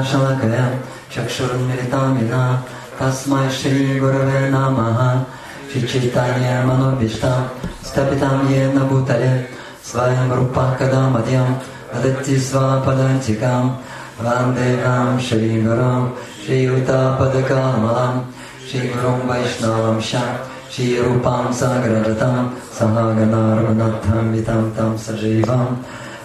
Shalakaya 0.00 0.80
Chakshurunmilitam 1.10 2.16
Yena 2.16 2.62
Tasmai 2.96 3.50
Shri 3.50 4.00
Gurave 4.00 4.48
Namaha 4.50 5.26
Shri 5.68 5.82
Chaitanya 5.86 6.64
Manobishtam 6.64 7.50
Stapitam 7.84 8.48
Yena 8.48 8.88
Bhutale 8.88 9.46
Svayam 9.82 10.30
Rupa 10.34 10.74
Kadamadhyam 10.78 11.60
Adatti 11.92 12.36
Svapadantikam 12.40 13.76
Vandeham 14.16 15.20
Shri 15.20 15.60
Gurum 15.60 16.16
Shri 16.42 16.66
Uta 16.66 17.18
Padakamalam 17.20 18.24
Shri 18.66 18.88
Gurum 18.88 19.28
Vaishnavam 19.28 20.00
Sham 20.00 20.38
Shri 20.70 20.96
Rupam 20.96 21.52
Sagradatam 21.52 22.56
Sahagana 22.72 23.60
Raghunatham 23.60 24.32
Vitam 24.32 24.74
Tam 24.74 24.96
Sajivam 24.96 25.84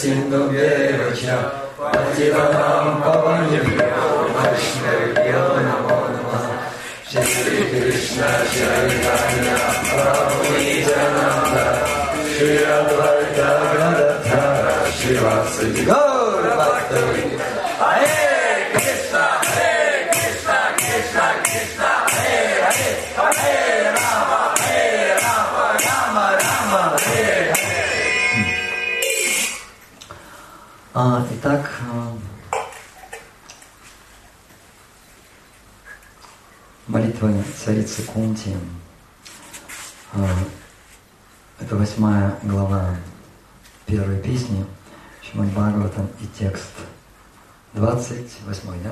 Sindhu 0.00 0.48
Vyevacha 0.48 1.36
Pativanam 1.76 3.02
Pavanibhyo 3.02 4.32
Vaishnavyo 4.34 5.44
Namo 5.66 5.98
Namaha 6.14 6.54
Shri 7.04 7.58
Krishna 7.68 8.30
Chaitanya 8.52 9.58
Prabhu 9.90 10.46
Nityananda 10.56 11.66
Shri 12.32 12.64
Advaita 12.64 13.70
молитва 37.20 37.44
царицы 37.64 38.02
Кунти. 38.02 38.56
А, 40.12 40.26
это 41.60 41.76
восьмая 41.76 42.38
глава 42.42 42.96
первой 43.86 44.18
песни 44.18 44.64
Шимад 45.22 45.48
Бхагаватам 45.48 46.08
и 46.20 46.26
текст 46.38 46.70
28, 47.74 48.82
да? 48.82 48.90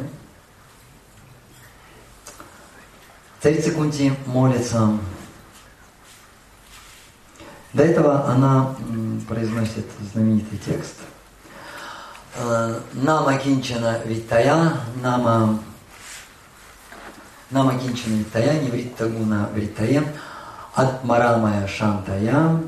Царица 3.41 3.73
Кунти 3.73 4.12
молится. 4.27 4.99
До 7.73 7.83
этого 7.83 8.29
она 8.29 8.75
произносит 9.29 9.87
знаменитый 10.12 10.59
текст. 10.59 10.97
Нама 12.93 13.37
кинчана 13.38 14.00
виттая, 14.05 14.81
нама 15.03 15.61
Нама 17.50 17.78
кинчана 17.78 18.16
виттая, 18.16 18.60
невриттагуна 18.60 19.48
вриттае, 19.54 20.04
атмарамая 20.75 21.66
шантая, 21.66 22.60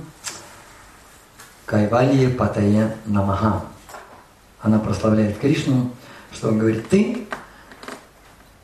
кайвали 1.66 2.32
патая 2.32 2.96
намаха. 3.04 3.66
Она 4.62 4.78
прославляет 4.78 5.38
Кришну, 5.38 5.90
что 6.32 6.48
он 6.48 6.58
говорит, 6.58 6.88
ты, 6.88 7.26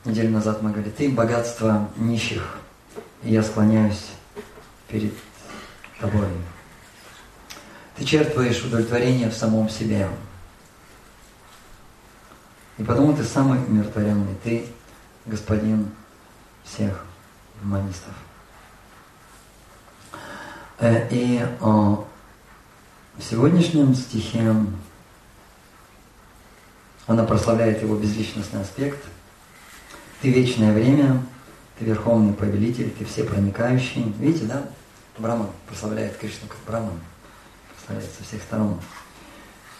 неделю 0.06 0.30
назад 0.30 0.62
мы 0.62 0.70
говорили, 0.70 0.90
ты 0.90 1.10
богатство 1.10 1.90
нищих, 1.96 2.56
и 3.22 3.34
я 3.34 3.42
склоняюсь 3.42 4.06
перед 4.88 5.12
тобой. 6.00 6.28
Ты 7.96 8.06
черпаешь 8.06 8.64
удовлетворение 8.64 9.28
в 9.28 9.34
самом 9.34 9.68
себе. 9.68 10.08
И 12.78 12.82
потому 12.82 13.14
ты 13.14 13.22
самый 13.22 13.58
умиротворенный, 13.58 14.34
ты 14.42 14.66
господин 15.26 15.90
всех 16.66 17.04
манистов. 17.62 18.12
И 20.80 21.42
в 21.60 23.22
сегодняшнем 23.22 23.94
стихе 23.94 24.54
она 27.06 27.24
прославляет 27.24 27.82
его 27.82 27.96
безличностный 27.96 28.60
аспект. 28.60 29.02
Ты 30.20 30.30
вечное 30.30 30.72
время, 30.74 31.22
ты 31.78 31.84
верховный 31.84 32.34
повелитель, 32.34 32.90
ты 32.90 33.04
все 33.04 33.24
проникающий. 33.24 34.12
Видите, 34.18 34.46
да? 34.46 34.64
Браман 35.18 35.48
прославляет 35.66 36.18
Кришну 36.18 36.48
как 36.48 36.58
Браман. 36.66 36.98
Прославляет 37.74 38.10
со 38.12 38.24
всех 38.24 38.42
сторон. 38.42 38.78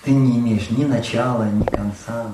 Ты 0.03 0.13
не 0.13 0.39
имеешь 0.39 0.71
ни 0.71 0.85
начала, 0.85 1.45
ни 1.45 1.65
конца. 1.65 2.33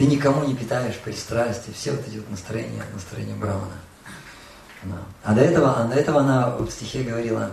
Ты 0.00 0.06
никому 0.06 0.44
не 0.44 0.54
питаешь 0.54 0.96
пристрастия. 0.96 1.74
Все 1.74 1.90
вот 1.90 2.08
эти 2.08 2.16
вот 2.16 2.30
настроения, 2.30 2.82
настроения. 2.94 3.36
Да. 4.82 4.96
А 5.22 5.34
до 5.34 5.42
этого, 5.42 5.78
а 5.78 5.84
до 5.88 5.94
этого 5.94 6.20
она 6.20 6.56
в 6.56 6.70
стихе 6.70 7.02
говорила 7.02 7.50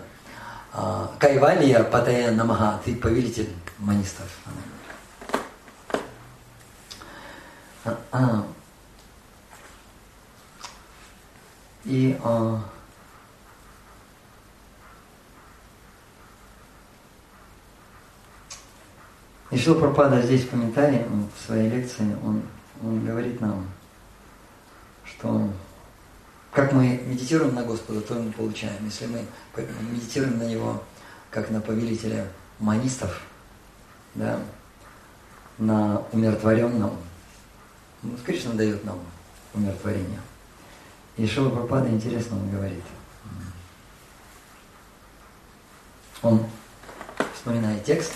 Кайвалия 1.19 1.83
Патая 1.83 2.31
Намага, 2.31 2.79
ты 2.85 2.95
повелитель 2.95 3.49
манистов. 3.79 4.27
А, 7.83 7.97
а. 8.13 8.45
И 11.83 12.17
а, 12.23 12.61
И 19.57 19.59
Шил 19.59 19.73
Пропада 19.73 20.21
здесь 20.21 20.43
в 20.43 20.51
комментарии, 20.51 21.03
в 21.35 21.47
своей 21.47 21.67
лекции, 21.67 22.15
он, 22.23 22.43
он 22.83 23.03
говорит 23.03 23.41
нам, 23.41 23.65
что 25.03 25.51
как 26.51 26.73
мы 26.73 27.01
медитируем 27.07 27.55
на 27.55 27.63
Господа, 27.63 28.01
то 28.01 28.13
мы 28.13 28.31
получаем. 28.31 28.85
Если 28.85 29.07
мы 29.07 29.25
медитируем 29.81 30.37
на 30.37 30.43
Него, 30.43 30.83
как 31.31 31.49
на 31.49 31.59
повелителя 31.59 32.27
манистов, 32.59 33.19
да, 34.13 34.39
на 35.57 36.03
умиротворенном, 36.11 36.95
ну, 38.03 38.17
Кришна 38.23 38.53
дает 38.53 38.85
нам 38.85 38.99
умиротворение. 39.55 40.21
И 41.15 41.25
Шила 41.25 41.49
Пропада 41.49 41.89
интересно 41.89 42.37
он 42.37 42.51
говорит. 42.51 42.83
Он 46.21 46.45
вспоминает 47.33 47.83
текст, 47.83 48.13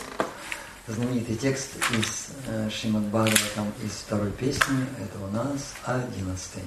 знаменитый 0.91 1.35
текст 1.35 1.72
из 1.91 2.28
э, 2.47 2.69
Шримад 2.69 3.03
Бхагаватам 3.03 3.72
из 3.84 3.91
второй 3.91 4.31
песни, 4.31 4.85
это 5.00 5.24
у 5.24 5.28
нас 5.31 5.74
одиннадцатый. 5.85 6.63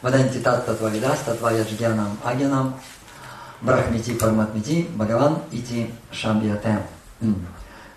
Ваданти 0.00 0.38
татта 0.38 0.74
твавидас, 0.74 1.20
татвая 1.20 1.64
джгянам 1.64 2.18
агянам, 2.24 2.80
брахмити 3.60 4.14
параматмити, 4.14 4.88
Бхагаван 4.94 5.38
ити 5.52 5.90
шамбьяте. 6.10 6.84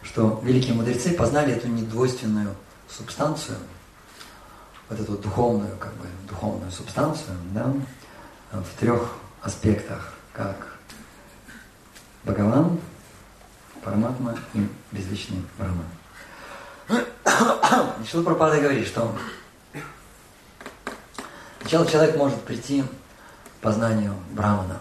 Что 0.04 0.40
великие 0.44 0.76
мудрецы 0.76 1.14
познали 1.14 1.54
эту 1.54 1.68
недвойственную 1.68 2.56
субстанцию, 2.88 3.58
вот 4.88 5.00
эту 5.00 5.18
духовную, 5.18 5.76
как 5.78 5.94
бы, 5.96 6.06
духовную 6.30 6.72
субстанцию, 6.72 7.38
да, 7.54 7.74
в 8.52 8.80
трех 8.80 9.16
аспектах, 9.42 10.14
как 10.32 10.78
Бхагаван, 12.24 12.80
Параматма 13.86 14.36
и 14.56 14.68
безличный 14.92 15.44
Брахман. 15.60 15.86
Шила 18.10 18.24
Пропада 18.26 18.60
говорит, 18.60 18.88
что 18.88 19.16
сначала 21.62 21.86
человек 21.86 22.18
может 22.18 22.42
прийти 22.42 22.82
к 22.82 23.62
познанию 23.62 24.16
Брамана. 24.32 24.80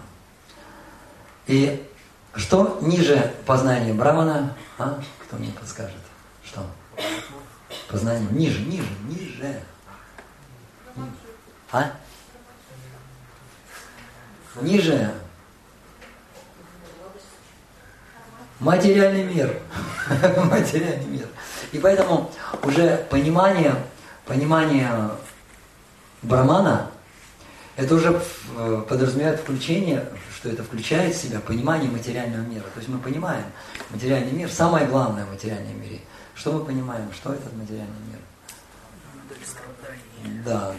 И 1.46 1.86
что 2.34 2.78
ниже 2.80 3.34
познания 3.44 3.92
Брамана, 3.92 4.56
а? 4.78 4.98
Кто 5.22 5.36
мне 5.36 5.52
подскажет? 5.52 6.00
Что? 6.42 6.66
Познание 7.90 8.26
ниже, 8.30 8.60
ниже, 8.62 8.88
ниже. 9.06 9.62
А? 11.70 11.92
Ниже 14.62 15.14
материальный 18.64 19.24
мир. 19.24 19.56
материальный 20.50 21.06
мир. 21.06 21.28
И 21.72 21.78
поэтому 21.78 22.30
уже 22.62 23.06
понимание, 23.10 23.74
понимание 24.24 24.90
брамана, 26.22 26.90
это 27.76 27.94
уже 27.94 28.22
э, 28.56 28.84
подразумевает 28.88 29.40
включение, 29.40 30.06
что 30.34 30.48
это 30.48 30.62
включает 30.62 31.14
в 31.14 31.20
себя 31.20 31.40
понимание 31.40 31.90
материального 31.90 32.42
мира. 32.42 32.62
То 32.74 32.78
есть 32.78 32.88
мы 32.88 32.98
понимаем 32.98 33.44
материальный 33.90 34.32
мир, 34.32 34.50
самое 34.50 34.86
главное 34.86 35.26
в 35.26 35.30
материальном 35.32 35.80
мире. 35.80 36.00
Что 36.34 36.52
мы 36.52 36.64
понимаем? 36.64 37.12
Что 37.12 37.34
этот 37.34 37.52
материальный 37.54 38.00
мир? 38.10 38.20
Да. 40.44 40.72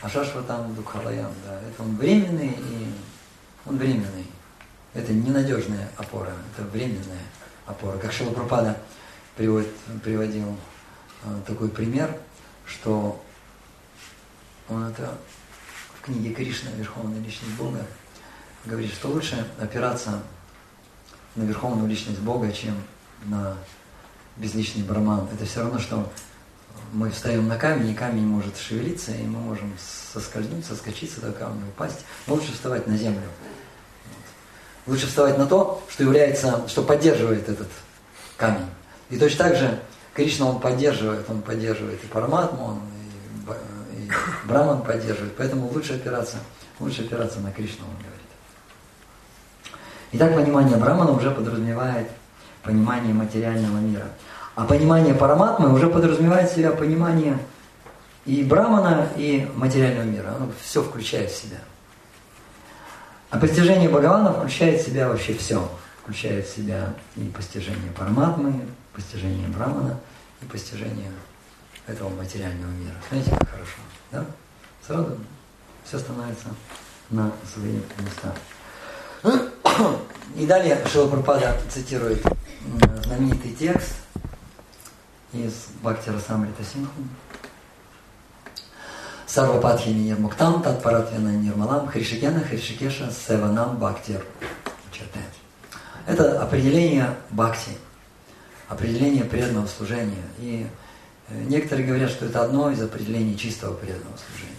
Ашашватам 0.00 0.74
Дукхалаян, 0.74 1.32
да. 1.46 1.60
Это 1.68 1.82
он 1.82 1.96
временный 1.96 2.56
и 2.58 2.94
он 3.66 3.76
временный. 3.76 4.26
Это 4.94 5.12
ненадежная 5.12 5.88
опора, 5.96 6.32
это 6.52 6.66
временная 6.68 7.22
опора. 7.66 7.96
Как 7.98 8.12
Шилапрапада 8.12 8.76
приводит, 9.36 9.74
приводил 10.02 10.56
э, 11.24 11.40
такой 11.46 11.68
пример, 11.68 12.14
что 12.66 13.22
он 14.68 14.84
это 14.84 15.16
в 15.98 16.04
книге 16.04 16.34
Кришна 16.34 16.70
«Верховная 16.72 17.20
личность 17.20 17.54
Бога» 17.54 17.86
говорит, 18.64 18.92
что 18.92 19.08
лучше 19.08 19.46
опираться 19.58 20.22
на 21.34 21.44
верховную 21.44 21.88
личность 21.88 22.20
Бога, 22.20 22.52
чем 22.52 22.74
на 23.24 23.56
безличный 24.36 24.82
браман. 24.82 25.28
Это 25.32 25.46
все 25.46 25.60
равно, 25.60 25.78
что 25.78 26.12
мы 26.92 27.10
встаем 27.10 27.48
на 27.48 27.56
камень, 27.56 27.90
и 27.90 27.94
камень 27.94 28.26
может 28.26 28.56
шевелиться, 28.56 29.12
и 29.12 29.22
мы 29.22 29.40
можем 29.40 29.72
соскользнуть, 30.12 30.64
соскочить 30.64 31.12
с 31.12 31.18
этого 31.18 31.32
камня, 31.32 31.66
упасть. 31.66 32.00
лучше 32.26 32.52
вставать 32.52 32.86
на 32.86 32.96
землю. 32.96 33.28
Лучше 34.86 35.06
вставать 35.06 35.38
на 35.38 35.46
то, 35.46 35.82
что 35.88 36.02
является, 36.02 36.66
что 36.68 36.82
поддерживает 36.82 37.48
этот 37.48 37.68
камень. 38.36 38.66
И 39.10 39.16
точно 39.16 39.44
так 39.44 39.56
же 39.56 39.78
Кришна 40.14 40.46
он 40.46 40.60
поддерживает, 40.60 41.28
он 41.28 41.42
поддерживает 41.42 42.02
и 42.02 42.06
Параматму, 42.06 42.64
он 42.64 42.80
и, 43.96 44.04
и 44.04 44.10
Браман 44.44 44.82
поддерживает. 44.82 45.34
Поэтому 45.36 45.68
лучше 45.68 45.94
опираться, 45.94 46.38
лучше 46.80 47.02
опираться 47.02 47.40
на 47.40 47.52
Кришну, 47.52 47.84
он 47.84 47.96
говорит. 47.96 48.12
Итак, 50.12 50.34
понимание 50.34 50.76
Брамана 50.76 51.12
уже 51.12 51.30
подразумевает 51.30 52.08
понимание 52.62 53.14
материального 53.14 53.78
мира. 53.78 54.06
А 54.54 54.64
понимание 54.64 55.14
параматмы 55.14 55.72
уже 55.72 55.88
подразумевает 55.88 56.50
в 56.50 56.54
себя 56.54 56.72
понимание 56.72 57.38
и 58.26 58.42
брамана, 58.44 59.08
и 59.16 59.48
материального 59.56 60.04
мира. 60.04 60.34
Оно 60.36 60.50
все 60.60 60.82
включает 60.82 61.30
в 61.30 61.36
себя. 61.36 61.58
А 63.32 63.38
постижение 63.38 63.88
Бхагавана 63.88 64.30
включает 64.30 64.82
в 64.82 64.84
себя 64.84 65.08
вообще 65.08 65.32
все. 65.32 65.66
Включает 66.02 66.46
в 66.46 66.54
себя 66.54 66.92
и 67.16 67.24
постижение 67.30 67.90
параматмы, 67.96 68.66
постижение 68.92 69.48
брамана, 69.48 69.98
и 70.42 70.44
постижение 70.44 71.10
этого 71.86 72.10
материального 72.10 72.70
мира. 72.72 72.94
Знаете, 73.08 73.30
как 73.30 73.48
хорошо, 73.48 73.78
да? 74.10 74.26
Сразу 74.86 75.16
все 75.82 75.98
становится 75.98 76.48
на 77.08 77.32
свои 77.50 77.80
места. 78.00 78.34
И 80.36 80.44
далее 80.44 80.78
Шилапрапада 80.86 81.56
цитирует 81.70 82.22
знаменитый 83.04 83.52
текст 83.52 83.94
из 85.32 85.68
Бхактира 85.80 86.18
Самрита 86.18 86.62
Синху. 86.62 87.00
Сарвападхини 89.32 90.08
Нирмуктам, 90.08 90.62
Татпаратвина 90.62 91.30
Нирмалам, 91.30 91.88
Хришикена, 91.88 92.40
Хришикеша, 92.40 93.10
Севанам, 93.10 93.78
Бхактир. 93.78 94.22
Это 96.06 96.42
определение 96.42 97.16
бхакти, 97.30 97.70
определение 98.68 99.24
преданного 99.24 99.66
служения. 99.68 100.22
И 100.38 100.66
э, 101.30 101.42
некоторые 101.44 101.86
говорят, 101.86 102.10
что 102.10 102.26
это 102.26 102.44
одно 102.44 102.70
из 102.70 102.82
определений 102.82 103.38
чистого 103.38 103.72
преданного 103.72 104.18
служения. 104.18 104.58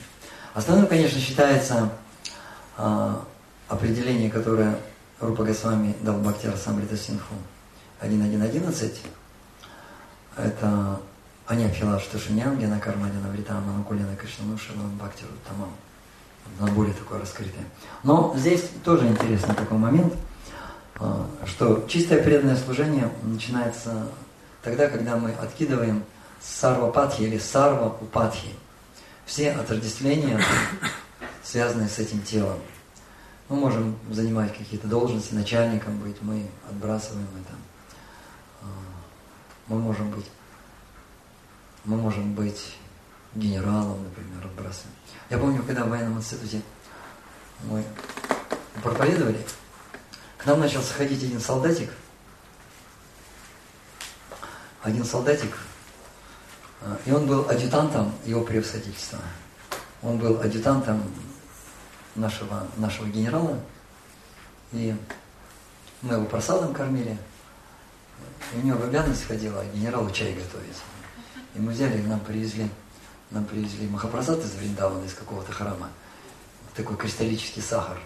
Основным, 0.56 0.88
конечно, 0.88 1.20
считается 1.20 1.92
э, 2.80 3.16
определение, 3.68 4.32
которое 4.32 4.76
Рупа 5.20 5.44
Госвами 5.44 5.96
дал 6.02 6.18
Бхактира 6.18 6.58
Самрита 6.58 6.98
Синху 6.98 7.36
1.1.11, 8.02 8.96
это 10.38 11.00
Аньяхила 11.46 12.00
Шташиням, 12.00 12.58
Гена 12.58 12.80
Кармадина 12.80 13.30
Вритама, 13.30 13.74
Нукулина 13.74 14.16
Кришнану, 14.16 14.58
Шилан 14.58 14.96
Бхактиру 14.98 15.32
Тамам. 15.48 15.72
На 16.60 16.68
более 16.72 16.94
такое 16.94 17.20
раскрытое. 17.20 17.66
Но 18.04 18.34
здесь 18.38 18.70
тоже 18.84 19.08
интересный 19.08 19.56
такой 19.56 19.78
момент, 19.78 20.14
а, 20.96 21.28
что 21.46 21.86
чистое 21.88 22.24
преданное 22.24 22.56
служение 22.56 23.10
начинается 23.24 24.08
тогда, 24.62 24.88
когда 24.88 25.18
мы 25.18 25.32
откидываем 25.32 26.04
сарва 26.42 26.92
патхи 26.92 27.24
или 27.24 27.38
сарва 27.38 27.96
упатхи. 28.00 28.50
Все 29.26 29.52
отождествления, 29.52 30.40
связанные 31.44 31.90
с 31.90 32.00
этим 32.00 32.22
телом. 32.22 32.60
Мы 33.50 33.58
можем 33.58 33.98
занимать 34.10 34.58
какие-то 34.58 34.88
должности, 34.88 35.34
начальником 35.34 35.98
быть, 36.00 36.22
мы 36.22 36.46
отбрасываем 36.70 37.28
это. 37.42 37.56
А, 38.62 38.66
мы 39.68 39.80
можем 39.80 40.12
быть, 40.12 40.26
мы 41.86 41.98
можем 41.98 42.34
быть 42.34 42.78
генералом, 43.36 44.04
например, 44.04 44.46
отбрасываем. 44.46 44.96
Я 45.30 45.38
помню, 45.38 45.64
когда 45.64 45.86
в 45.86 45.90
военном 45.90 46.18
институте 46.18 46.62
мы 47.64 47.84
проповедовали, 48.82 49.46
к 50.38 50.46
нам 50.46 50.60
начал 50.60 50.82
заходить 50.82 51.24
один 51.24 51.40
солдатик, 51.40 51.90
один 54.82 55.06
солдатик, 55.06 55.58
а, 56.82 56.98
и 57.06 57.12
он 57.12 57.26
был 57.28 57.50
адъютантом 57.50 58.14
его 58.26 58.44
превосходительства. 58.44 59.20
Он 60.02 60.18
был 60.18 60.42
адъютантом 60.42 61.02
нашего, 62.16 62.68
нашего 62.78 63.08
генерала, 63.08 63.58
и 64.74 64.96
мы 66.02 66.16
его 66.16 66.26
просадом 66.26 66.74
кормили. 66.74 67.18
И 68.54 68.58
у 68.58 68.62
него 68.62 68.78
в 68.78 68.84
обязанность 68.84 69.24
входила 69.24 69.64
генералу 69.74 70.12
чай 70.12 70.34
готовить. 70.34 70.78
И 71.56 71.60
мы 71.60 71.72
взяли, 71.72 72.00
и 72.00 72.06
нам 72.06 72.20
привезли, 72.20 72.70
нам 73.32 73.46
привезли 73.46 73.88
махапрасад 73.88 74.40
из 74.40 74.56
Вриндавана, 74.56 75.06
из 75.06 75.14
какого-то 75.14 75.52
храма. 75.52 75.90
Такой 76.76 76.98
кристаллический 76.98 77.62
сахар. 77.62 77.98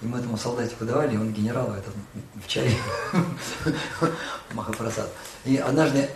И 0.00 0.06
мы 0.06 0.18
этому 0.18 0.36
солдатику 0.36 0.84
давали, 0.84 1.14
и 1.14 1.18
он 1.18 1.32
генералу 1.32 1.72
этот 1.74 1.94
в 2.34 2.46
чай 2.46 2.76
махапрасад. 4.52 5.10
И 5.44 5.56
однажды, 5.56 6.08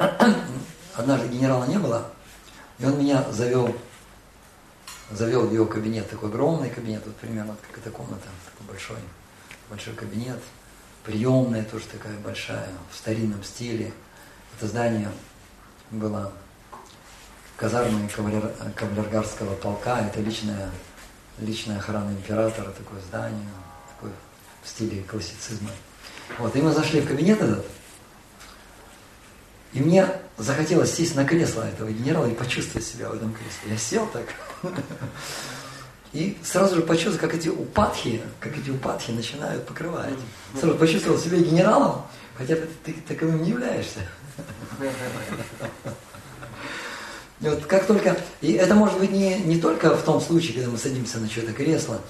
однажды 0.95 1.29
генерала 1.29 1.65
не 1.67 1.79
было, 1.79 2.11
и 2.79 2.85
он 2.85 2.99
меня 2.99 3.25
завел 3.31 3.75
завел 5.11 5.47
в 5.47 5.53
его 5.53 5.67
кабинет, 5.67 6.09
такой 6.09 6.29
огромный 6.29 6.71
кабинет, 6.71 7.03
вот 7.05 7.17
примерно 7.17 7.57
как 7.67 7.79
эта 7.79 7.91
комната, 7.91 8.29
такой 8.45 8.67
большой, 8.69 8.99
большой 9.69 9.95
кабинет, 9.95 10.39
приемная 11.05 11.65
тоже 11.65 11.85
такая 11.87 12.17
большая, 12.19 12.69
в 12.91 12.97
старинном 12.97 13.43
стиле. 13.43 13.93
Это 14.57 14.69
здание 14.69 15.11
было 15.91 16.33
казармой 17.61 18.09
кавалер, 18.09 18.51
кавалергарского 18.75 19.55
полка, 19.55 20.01
это 20.01 20.21
личная, 20.23 20.71
личная 21.39 21.77
охрана 21.77 22.11
императора, 22.11 22.71
такое 22.71 23.01
здание, 23.03 23.51
такое 23.95 24.13
в 24.63 24.69
стиле 24.69 25.03
классицизма. 25.03 25.69
Вот, 26.39 26.57
и 26.57 26.63
мы 26.63 26.73
зашли 26.73 27.03
в 27.03 27.07
кабинет 27.07 27.43
этот, 27.43 27.67
и 29.75 29.81
мне 29.81 30.09
захотелось 30.39 30.95
сесть 30.95 31.15
на 31.15 31.27
кресло 31.27 31.63
этого 31.63 31.93
генерала 31.93 32.27
и 32.27 32.35
почувствовать 32.35 32.87
себя 32.87 33.11
в 33.11 33.15
этом 33.15 33.35
кресле. 33.35 33.73
Я 33.73 33.77
сел 33.77 34.07
так. 34.07 34.25
И 36.13 36.37
сразу 36.43 36.75
же 36.75 36.83
почувствовал, 36.83 37.21
как 37.21 37.35
эти 37.35 37.49
упадки, 37.49 38.21
как 38.41 38.59
эти 38.59 38.71
упадки 38.71 39.13
начинают 39.13 39.65
покрывать. 39.65 40.19
Сразу 40.59 40.77
почувствовал 40.77 41.21
себя 41.21 41.39
генералом, 41.39 42.03
хотя 42.37 42.57
ты 42.85 42.95
таковым 43.07 43.45
не 43.45 43.51
являешься. 43.51 44.01
Вот 47.41 47.65
как 47.65 47.87
только, 47.87 48.19
и 48.41 48.53
это 48.53 48.75
может 48.75 48.99
быть 48.99 49.13
не, 49.13 49.39
не 49.41 49.61
только 49.61 49.97
в 49.97 50.03
том 50.03 50.21
случае, 50.21 50.55
когда 50.55 50.71
мы 50.71 50.79
садимся 50.79 51.19
на 51.19 51.29
чье-то 51.29 51.53
кресло, 51.53 52.01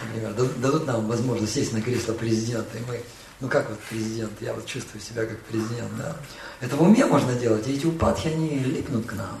например, 0.00 0.32
дадут 0.58 0.86
нам 0.86 1.06
возможность 1.08 1.54
сесть 1.54 1.72
на 1.72 1.82
кресло 1.82 2.12
президента, 2.12 2.78
и 2.78 2.80
мы 2.88 3.00
ну 3.40 3.48
как 3.48 3.68
вот 3.68 3.78
президент, 3.80 4.32
я 4.40 4.54
вот 4.54 4.66
чувствую 4.66 5.02
себя 5.02 5.26
как 5.26 5.38
президент, 5.40 5.90
да. 5.98 6.16
Это 6.60 6.76
в 6.76 6.82
уме 6.82 7.04
можно 7.04 7.34
делать, 7.34 7.66
и 7.68 7.74
эти 7.74 7.86
упадки, 7.86 8.28
они 8.28 8.58
липнут 8.58 9.06
к 9.06 9.12
нам. 9.12 9.38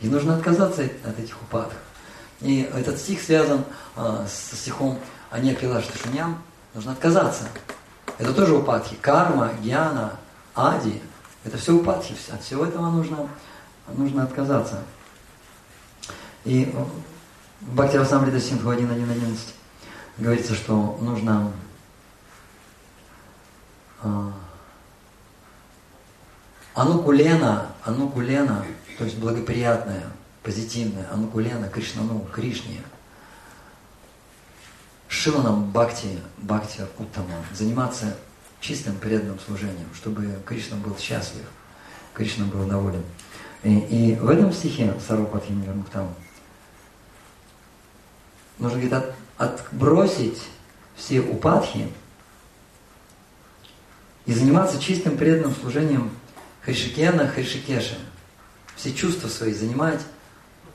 И 0.00 0.08
нужно 0.08 0.36
отказаться 0.36 0.82
от 1.04 1.18
этих 1.18 1.40
упадков. 1.42 1.78
И 2.40 2.68
этот 2.74 2.98
стих 2.98 3.20
связан 3.20 3.64
а, 3.96 4.26
со 4.28 4.56
стихом 4.56 4.98
«Ане 5.30 5.54
пила 5.54 5.80
шташуням», 5.80 6.42
нужно 6.74 6.92
отказаться. 6.92 7.44
Это 8.18 8.32
тоже 8.32 8.54
упадки. 8.54 8.94
Карма, 9.00 9.52
гьяна, 9.60 10.18
ади– 10.54 11.00
это 11.44 11.56
все 11.56 11.74
упадки. 11.74 12.14
От 12.30 12.42
всего 12.42 12.64
этого 12.64 12.90
нужно, 12.90 13.28
нужно 13.88 14.24
отказаться. 14.24 14.82
И 16.44 16.74
в 17.60 17.74
Бхактирасамрита 17.74 18.40
Синху 18.40 18.70
1.1.11 18.70 19.36
говорится, 20.18 20.54
что 20.54 20.98
нужно 21.00 21.52
а, 24.02 24.32
Анукулена, 26.74 27.72
анукулена, 27.84 28.64
то 28.96 29.04
есть 29.04 29.18
благоприятная, 29.18 30.04
позитивная, 30.42 31.06
анукулена, 31.12 31.68
Кришнану, 31.68 32.26
Кришне. 32.32 32.80
Шиланам 35.08 35.70
Бхакти, 35.70 36.18
Бхакти 36.38 36.80
Уттама, 36.98 37.44
заниматься 37.52 38.16
чистым 38.60 38.96
преданным 38.96 39.38
служением, 39.38 39.88
чтобы 39.94 40.42
Кришна 40.46 40.78
был 40.78 40.96
счастлив, 40.96 41.44
Кришна 42.14 42.46
был 42.46 42.66
доволен. 42.66 43.04
И, 43.64 44.18
в 44.20 44.28
этом 44.28 44.52
стихе 44.52 44.92
Сарвападхи 45.06 45.52
Муктам 45.52 46.12
нужно 48.58 48.78
говорит, 48.78 48.92
от, 48.92 49.14
отбросить 49.38 50.42
все 50.96 51.20
упадхи 51.20 51.88
и 54.26 54.32
заниматься 54.32 54.80
чистым 54.80 55.16
преданным 55.16 55.54
служением 55.54 56.10
Хришикена, 56.62 57.28
Хришикеша. 57.28 57.96
Все 58.76 58.92
чувства 58.92 59.28
свои 59.28 59.52
занимать 59.52 60.00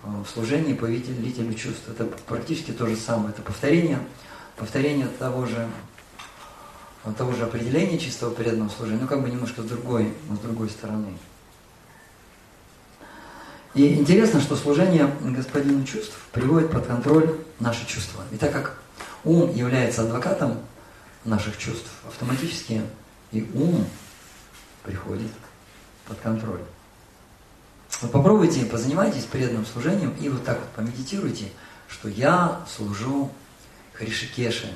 э, 0.03 0.07
в 0.07 0.29
служении 0.29 0.73
повелителю 0.73 1.53
чувств. 1.53 1.89
Это 1.89 2.05
практически 2.05 2.71
то 2.71 2.87
же 2.87 2.95
самое. 2.95 3.29
Это 3.29 3.41
повторение, 3.41 3.99
повторение 4.55 5.07
того 5.07 5.45
же, 5.45 5.67
того 7.17 7.33
же 7.33 7.43
определения 7.43 7.99
чистого 7.99 8.33
преданного 8.33 8.69
служения, 8.69 9.01
но 9.01 9.07
как 9.07 9.21
бы 9.21 9.29
немножко 9.29 9.61
с 9.61 9.65
другой, 9.65 10.13
с 10.29 10.39
другой 10.39 10.69
стороны. 10.69 11.17
И 13.77 13.93
интересно, 13.93 14.41
что 14.41 14.55
служение 14.55 15.07
господину 15.21 15.85
чувств 15.85 16.17
приводит 16.31 16.71
под 16.71 16.87
контроль 16.87 17.37
наши 17.59 17.85
чувства. 17.85 18.23
И 18.31 18.35
так 18.35 18.51
как 18.51 18.75
ум 19.23 19.53
является 19.53 20.01
адвокатом 20.01 20.57
наших 21.25 21.59
чувств, 21.59 21.87
автоматически 22.07 22.81
и 23.31 23.47
ум 23.53 23.87
приходит 24.83 25.29
под 26.07 26.19
контроль. 26.21 26.61
Вот 28.01 28.11
попробуйте, 28.11 28.65
позанимайтесь 28.65 29.25
преданным 29.25 29.67
служением 29.67 30.15
и 30.19 30.27
вот 30.27 30.43
так 30.43 30.59
вот 30.59 30.69
помедитируйте, 30.69 31.45
что 31.87 32.09
я 32.09 32.65
служу 32.75 33.31
Хришикеше, 33.93 34.73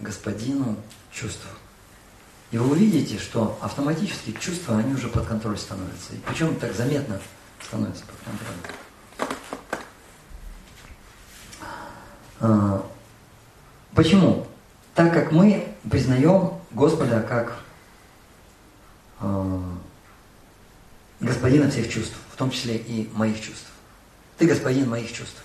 господину 0.00 0.76
чувств. 1.12 1.46
И 2.50 2.56
вы 2.56 2.70
увидите, 2.70 3.18
что 3.18 3.58
автоматически 3.60 4.34
чувства, 4.40 4.78
они 4.78 4.94
уже 4.94 5.08
под 5.08 5.26
контроль 5.26 5.58
становятся. 5.58 6.14
И 6.14 6.18
причем 6.26 6.56
так 6.56 6.74
заметно 6.74 7.20
становится 7.62 8.04
под 8.04 8.16
контролем. 8.24 8.60
А, 12.40 12.86
почему? 13.94 14.46
Так 14.94 15.12
как 15.12 15.32
мы 15.32 15.74
признаем 15.90 16.54
Господа 16.70 17.20
как 17.22 17.60
а, 19.20 19.62
господина 21.20 21.70
всех 21.70 21.88
чувств, 21.88 22.16
в 22.32 22.36
том 22.36 22.50
числе 22.50 22.76
и 22.76 23.10
моих 23.14 23.40
чувств. 23.40 23.66
Ты 24.38 24.46
господин 24.46 24.88
моих 24.88 25.12
чувств. 25.12 25.42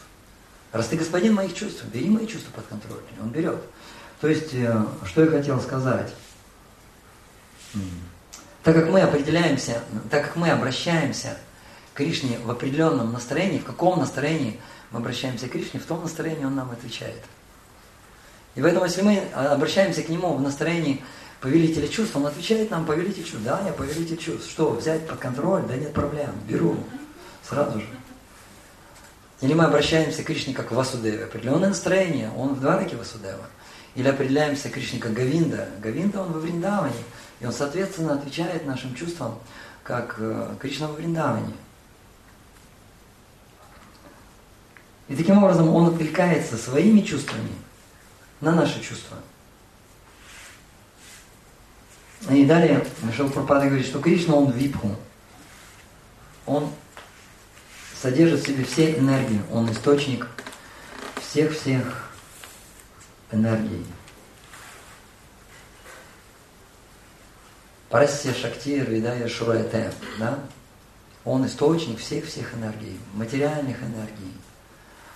Раз 0.71 0.87
ты 0.87 0.97
господин 0.97 1.35
моих 1.35 1.55
чувств, 1.55 1.83
бери 1.85 2.09
мои 2.09 2.27
чувства 2.27 2.51
под 2.51 2.65
контроль. 2.67 3.01
Он 3.21 3.29
берет. 3.29 3.61
То 4.21 4.27
есть, 4.27 4.53
э, 4.53 4.85
что 5.05 5.23
я 5.23 5.29
хотел 5.29 5.59
сказать? 5.61 6.13
Так 8.63 8.75
как 8.75 8.89
мы 8.89 9.01
определяемся, 9.01 9.83
так 10.09 10.23
как 10.25 10.35
мы 10.35 10.49
обращаемся 10.49 11.37
Кришне 11.93 12.39
в 12.39 12.49
определенном 12.49 13.13
настроении, 13.13 13.59
в 13.59 13.65
каком 13.65 13.99
настроении 13.99 14.59
мы 14.91 14.99
обращаемся 14.99 15.47
к 15.47 15.51
Кришне, 15.51 15.79
в 15.79 15.85
том 15.85 16.01
настроении 16.01 16.45
Он 16.45 16.55
нам 16.55 16.71
отвечает. 16.71 17.21
И 18.55 18.61
поэтому, 18.61 18.85
если 18.85 19.01
мы 19.01 19.17
обращаемся 19.33 20.03
к 20.03 20.09
Нему 20.09 20.33
в 20.33 20.41
настроении 20.41 21.03
повелителя 21.41 21.87
чувств, 21.87 22.15
он 22.15 22.25
отвечает 22.25 22.71
нам, 22.71 22.85
повелитель 22.85 23.23
чувств. 23.23 23.43
Да, 23.43 23.61
я 23.65 23.73
повелитель 23.73 24.17
чувств. 24.17 24.49
Что, 24.49 24.71
взять 24.71 25.07
под 25.07 25.19
контроль? 25.19 25.63
Да 25.63 25.75
нет 25.75 25.93
проблем, 25.93 26.31
беру. 26.47 26.77
Сразу 27.47 27.79
же. 27.79 27.87
Или 29.41 29.53
мы 29.53 29.65
обращаемся 29.65 30.23
к 30.23 30.27
Кришне 30.27 30.53
как 30.53 30.71
Васудеве. 30.71 31.25
Определенное 31.25 31.69
настроение, 31.69 32.31
он 32.37 32.53
в 32.53 32.61
Двараке 32.61 32.95
Васудева. 32.95 33.45
Или 33.95 34.07
определяемся 34.07 34.69
к 34.69 34.73
Кришне 34.73 34.99
как 34.99 35.13
Гавинда. 35.13 35.67
Гавинда 35.81 36.21
он 36.21 36.31
во 36.31 36.39
Вриндаване. 36.39 36.95
И 37.41 37.45
он, 37.45 37.51
соответственно, 37.51 38.13
отвечает 38.13 38.65
нашим 38.65 38.95
чувствам, 38.95 39.37
как 39.83 40.15
э, 40.17 40.55
Кришна 40.61 40.87
во 40.87 40.93
Вриндаване. 40.93 41.53
И 45.07 45.15
таким 45.15 45.43
образом 45.43 45.73
он 45.73 45.87
откликается 45.87 46.57
своими 46.57 47.01
чувствами 47.01 47.51
на 48.41 48.51
наши 48.51 48.81
чувства. 48.81 49.17
И 52.29 52.45
далее 52.45 52.85
Шил 53.15 53.29
Пропада 53.29 53.65
говорит, 53.65 53.85
что 53.85 53.99
Кришна, 53.99 54.35
он 54.35 54.51
випху. 54.51 54.95
Он 56.45 56.71
содержит 58.01 58.41
в 58.41 58.47
себе 58.47 58.63
все 58.63 58.97
энергии. 58.97 59.41
Он 59.51 59.69
источник 59.71 60.27
всех-всех 61.21 62.11
энергий. 63.31 63.85
Парасия 67.89 68.33
Шакти 68.33 68.81
Рвидая 68.81 69.27
Шурайте. 69.27 69.91
Да? 70.17 70.39
Он 71.25 71.45
источник 71.45 71.99
всех-всех 71.99 72.53
энергий, 72.55 72.99
материальных 73.13 73.81
энергий. 73.83 74.33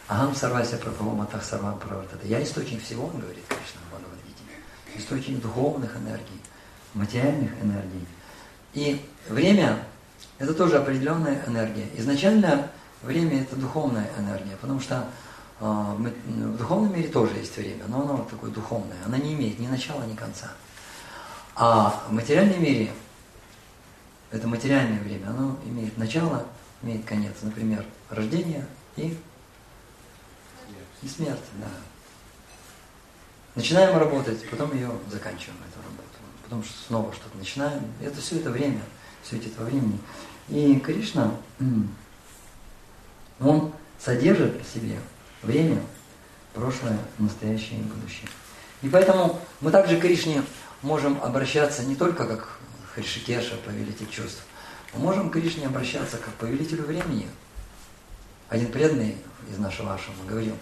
Агам 0.07 0.35
Сарвася 0.35 0.77
Прабхаваматах 0.77 1.43
Сарвам 1.43 1.79
Правартата. 1.79 2.25
Я 2.27 2.41
источник 2.41 2.83
всего, 2.83 3.05
он 3.05 3.19
говорит 3.19 3.43
Кришна 3.47 3.81
в 3.85 3.91
Бхагавадгите. 3.91 4.43
Источник 4.95 5.41
духовных 5.41 5.95
энергий 5.97 6.41
материальных 6.97 7.51
энергий. 7.61 8.05
И 8.73 9.05
время– 9.29 9.83
это 10.39 10.53
тоже 10.53 10.77
определенная 10.77 11.43
энергия. 11.47 11.87
Изначально 11.95 12.69
время– 13.01 13.41
это 13.43 13.55
духовная 13.55 14.09
энергия, 14.17 14.57
потому 14.59 14.79
что 14.79 15.07
э, 15.59 15.65
мы, 15.65 16.09
в 16.25 16.57
духовном 16.57 16.93
мире 16.93 17.09
тоже 17.09 17.35
есть 17.35 17.55
время, 17.57 17.85
но 17.87 18.01
оно 18.01 18.27
такое 18.29 18.51
духовное, 18.51 18.97
оно 19.05 19.17
не 19.17 19.33
имеет 19.33 19.59
ни 19.59 19.67
начала, 19.67 20.03
ни 20.03 20.15
конца. 20.15 20.51
А 21.55 22.03
в 22.07 22.13
материальном 22.13 22.61
мире 22.61 22.91
это 24.31 24.47
материальное 24.47 24.99
время, 24.99 25.29
оно 25.29 25.57
имеет 25.65 25.97
начало, 25.97 26.45
имеет 26.81 27.05
конец. 27.05 27.33
Например, 27.41 27.85
рождение 28.09 28.65
и, 28.95 29.17
и 31.01 31.07
смерть. 31.07 31.39
Да. 31.59 31.67
Начинаем 33.55 33.97
работать, 33.97 34.47
потом 34.49 34.73
ее 34.73 34.91
заканчиваем, 35.09 35.57
эту 35.69 35.83
работу 35.83 36.07
потом 36.47 36.63
снова 36.87 37.13
что-то 37.13 37.37
начинаем. 37.37 37.83
Это 38.01 38.21
все 38.21 38.37
это 38.37 38.49
время, 38.49 38.81
все 39.21 39.37
эти 39.37 39.49
во 39.57 39.65
времени. 39.65 39.99
И 40.47 40.79
Кришна, 40.79 41.31
он 43.39 43.73
содержит 43.99 44.61
в 44.65 44.73
себе 44.73 44.99
время, 45.43 45.81
прошлое, 46.53 46.97
настоящее 47.19 47.79
и 47.79 47.83
будущее. 47.83 48.29
И 48.81 48.89
поэтому 48.89 49.39
мы 49.59 49.71
также 49.71 49.97
к 49.97 50.01
Кришне 50.01 50.41
можем 50.81 51.21
обращаться 51.21 51.83
не 51.83 51.95
только 51.95 52.25
как 52.25 52.59
Хришикеша, 52.93 53.55
повелитель 53.65 54.09
чувств, 54.09 54.43
мы 54.93 55.01
можем 55.01 55.29
к 55.29 55.33
Кришне 55.33 55.67
обращаться 55.67 56.17
как 56.17 56.33
повелителю 56.35 56.85
времени. 56.85 57.27
Один 58.47 58.71
преданный 58.71 59.17
из 59.51 59.57
нашего 59.57 59.93
Ашама 59.93 60.23
говорил, 60.25 60.55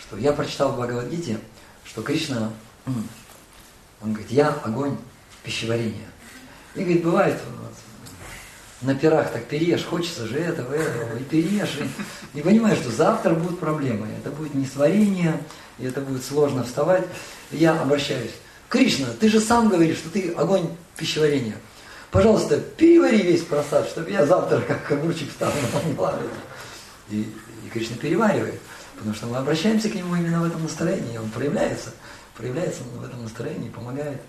что 0.00 0.16
я 0.16 0.32
прочитал 0.32 0.72
в 0.72 0.76
Бхагавадгите, 0.76 1.38
что 1.84 2.02
Кришна, 2.02 2.50
он 2.86 4.12
говорит, 4.12 4.30
я 4.30 4.48
огонь 4.64 4.96
пищеварения. 5.42 6.08
И 6.74 6.80
говорит, 6.80 7.02
бывает 7.02 7.40
на 8.82 8.94
пирах 8.94 9.30
так 9.30 9.44
переешь, 9.44 9.84
хочется 9.84 10.26
же 10.26 10.38
этого, 10.38 10.72
этого, 10.72 11.18
и 11.18 11.22
переешь, 11.22 11.78
и, 12.34 12.38
и 12.38 12.42
понимаешь, 12.42 12.78
что 12.78 12.90
завтра 12.90 13.34
будут 13.34 13.60
проблемы. 13.60 14.08
Это 14.18 14.30
будет 14.30 14.54
несварение, 14.54 15.42
и 15.78 15.84
это 15.84 16.00
будет 16.00 16.24
сложно 16.24 16.64
вставать. 16.64 17.04
Я 17.50 17.78
обращаюсь, 17.78 18.32
Кришна, 18.68 19.08
ты 19.18 19.28
же 19.28 19.40
сам 19.40 19.68
говоришь, 19.68 19.98
что 19.98 20.08
ты 20.08 20.32
огонь 20.32 20.68
пищеварения. 20.96 21.56
Пожалуйста, 22.10 22.58
перевари 22.58 23.22
весь 23.22 23.42
просад, 23.42 23.86
чтобы 23.86 24.10
я 24.10 24.24
завтра 24.24 24.60
как 24.60 24.90
огурчик 24.90 25.28
встал. 25.30 25.52
И, 27.10 27.20
и 27.20 27.68
Кришна 27.70 27.96
переваривает, 27.96 28.60
потому 29.00 29.16
что 29.16 29.26
мы 29.28 29.38
обращаемся 29.38 29.88
к 29.88 29.94
нему 29.94 30.14
именно 30.14 30.42
в 30.42 30.44
этом 30.44 30.62
настроении, 30.62 31.14
и 31.14 31.16
он 31.16 31.30
проявляется, 31.30 31.94
проявляется 32.36 32.82
в 32.82 33.02
этом 33.02 33.22
настроении, 33.22 33.70
помогает. 33.70 34.20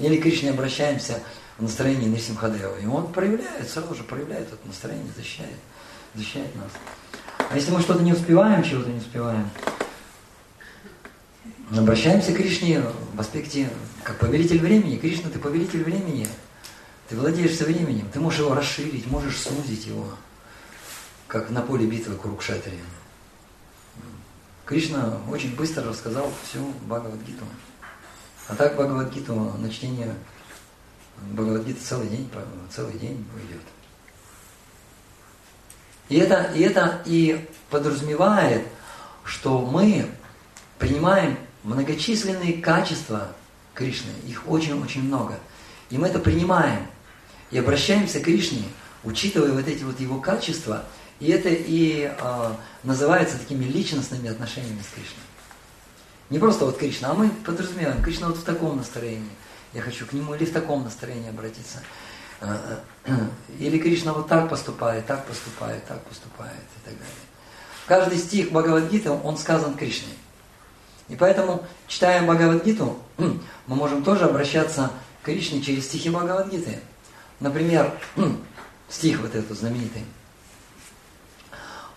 Или 0.00 0.18
к 0.18 0.22
Кришне 0.22 0.50
обращаемся 0.50 1.20
в 1.58 1.62
настроении 1.64 2.06
Нисимхадева, 2.06 2.78
и 2.78 2.86
он 2.86 3.12
проявляет, 3.12 3.68
сразу 3.68 3.96
же 3.96 4.04
проявляет 4.04 4.46
это 4.46 4.64
настроение, 4.64 5.10
защищает, 5.16 5.56
защищает 6.14 6.54
нас. 6.54 6.70
А 7.50 7.56
если 7.56 7.72
мы 7.72 7.80
что-то 7.80 8.04
не 8.04 8.12
успеваем, 8.12 8.62
чего-то 8.62 8.90
не 8.90 8.98
успеваем, 8.98 9.50
обращаемся 11.76 12.32
к 12.32 12.36
Кришне 12.36 12.82
в 13.12 13.20
аспекте, 13.20 13.68
как 14.04 14.20
повелитель 14.20 14.60
времени. 14.60 14.98
Кришна, 14.98 15.30
ты 15.30 15.40
повелитель 15.40 15.82
времени. 15.82 16.28
Ты 17.08 17.16
владеешь 17.16 17.58
временем, 17.58 18.08
ты 18.12 18.20
можешь 18.20 18.38
его 18.38 18.54
расширить, 18.54 19.08
можешь 19.08 19.40
сузить 19.40 19.86
его, 19.86 20.06
как 21.26 21.50
на 21.50 21.60
поле 21.60 21.86
битвы 21.86 22.14
Курукшетри. 22.14 22.78
Кришна 24.66 25.20
очень 25.30 25.54
быстро 25.54 25.84
рассказал 25.84 26.28
всю 26.42 26.58
Бхагавадгиту. 26.82 27.44
А 28.48 28.56
так 28.56 28.74
Бхагавадгиту 28.74 29.32
на 29.34 29.70
чтение 29.70 30.12
Бхагавадгиты 31.30 31.80
целый 31.80 32.08
день, 32.08 32.28
целый 32.74 32.98
день 32.98 33.24
уйдет. 33.32 33.62
И 36.08 36.16
это, 36.16 36.52
и 36.54 36.62
это 36.62 37.00
и 37.06 37.48
подразумевает, 37.70 38.66
что 39.24 39.60
мы 39.60 40.10
принимаем 40.78 41.38
многочисленные 41.62 42.54
качества 42.54 43.28
Кришны, 43.72 44.10
их 44.26 44.48
очень-очень 44.48 45.04
много. 45.04 45.38
И 45.90 45.98
мы 45.98 46.08
это 46.08 46.18
принимаем 46.18 46.86
и 47.52 47.58
обращаемся 47.58 48.18
к 48.18 48.24
Кришне, 48.24 48.64
учитывая 49.04 49.52
вот 49.52 49.68
эти 49.68 49.84
вот 49.84 50.00
его 50.00 50.20
качества, 50.20 50.84
и 51.18 51.30
это 51.30 51.48
и 51.50 52.12
э, 52.18 52.52
называется 52.82 53.38
такими 53.38 53.64
личностными 53.64 54.28
отношениями 54.28 54.80
с 54.82 54.94
Кришной. 54.94 55.22
Не 56.28 56.38
просто 56.38 56.64
вот 56.64 56.76
Кришна, 56.76 57.10
а 57.10 57.14
мы 57.14 57.30
подразумеваем, 57.30 58.02
Кришна 58.02 58.28
вот 58.28 58.36
в 58.36 58.44
таком 58.44 58.76
настроении, 58.76 59.30
я 59.72 59.80
хочу 59.80 60.06
к 60.06 60.12
нему 60.12 60.34
или 60.34 60.44
в 60.44 60.52
таком 60.52 60.84
настроении 60.84 61.30
обратиться. 61.30 61.82
Э, 62.40 62.78
э, 63.04 63.12
или 63.58 63.78
Кришна 63.78 64.12
вот 64.12 64.28
так 64.28 64.50
поступает, 64.50 65.06
так 65.06 65.24
поступает, 65.24 65.84
так 65.86 66.02
поступает 66.02 66.52
и 66.52 66.84
так 66.84 66.94
далее. 66.94 67.14
Каждый 67.86 68.18
стих 68.18 68.50
Бхагавадгиты, 68.50 69.10
он 69.10 69.38
сказан 69.38 69.74
Кришне. 69.74 70.12
И 71.08 71.16
поэтому, 71.16 71.64
читая 71.86 72.22
Бхагавадгиту, 72.22 72.98
мы 73.16 73.38
можем 73.66 74.02
тоже 74.02 74.24
обращаться 74.24 74.90
к 75.22 75.26
Кришне 75.26 75.62
через 75.62 75.86
стихи 75.86 76.10
Бхагавадгиты. 76.10 76.80
Например, 77.40 77.92
стих 78.88 79.20
вот 79.20 79.34
этот 79.34 79.56
знаменитый. 79.56 80.04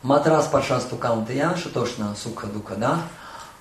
Матрас 0.01 0.47
пашасту 0.47 0.95
каунтая 0.95 1.55
шатошна 1.57 2.15
сукха 2.15 2.47
дукада 2.47 3.01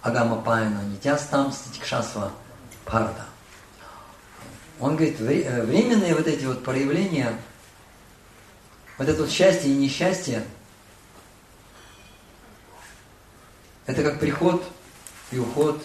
агама 0.03 0.41
пайна 0.41 0.83
нитястам 0.85 1.51
ститикшасва 1.51 2.31
парда. 2.85 3.27
Он 4.79 4.95
говорит, 4.95 5.21
э, 5.21 5.65
временные 5.65 6.15
вот 6.15 6.29
эти 6.29 6.45
вот 6.45 6.63
проявления, 6.63 7.37
вот 8.99 9.09
это 9.09 9.23
вот 9.23 9.33
счастье 9.33 9.69
и 9.69 9.77
несчастье, 9.77 10.45
это 13.87 14.05
как 14.05 14.21
приход 14.21 14.63
и 15.33 15.39
уход, 15.39 15.85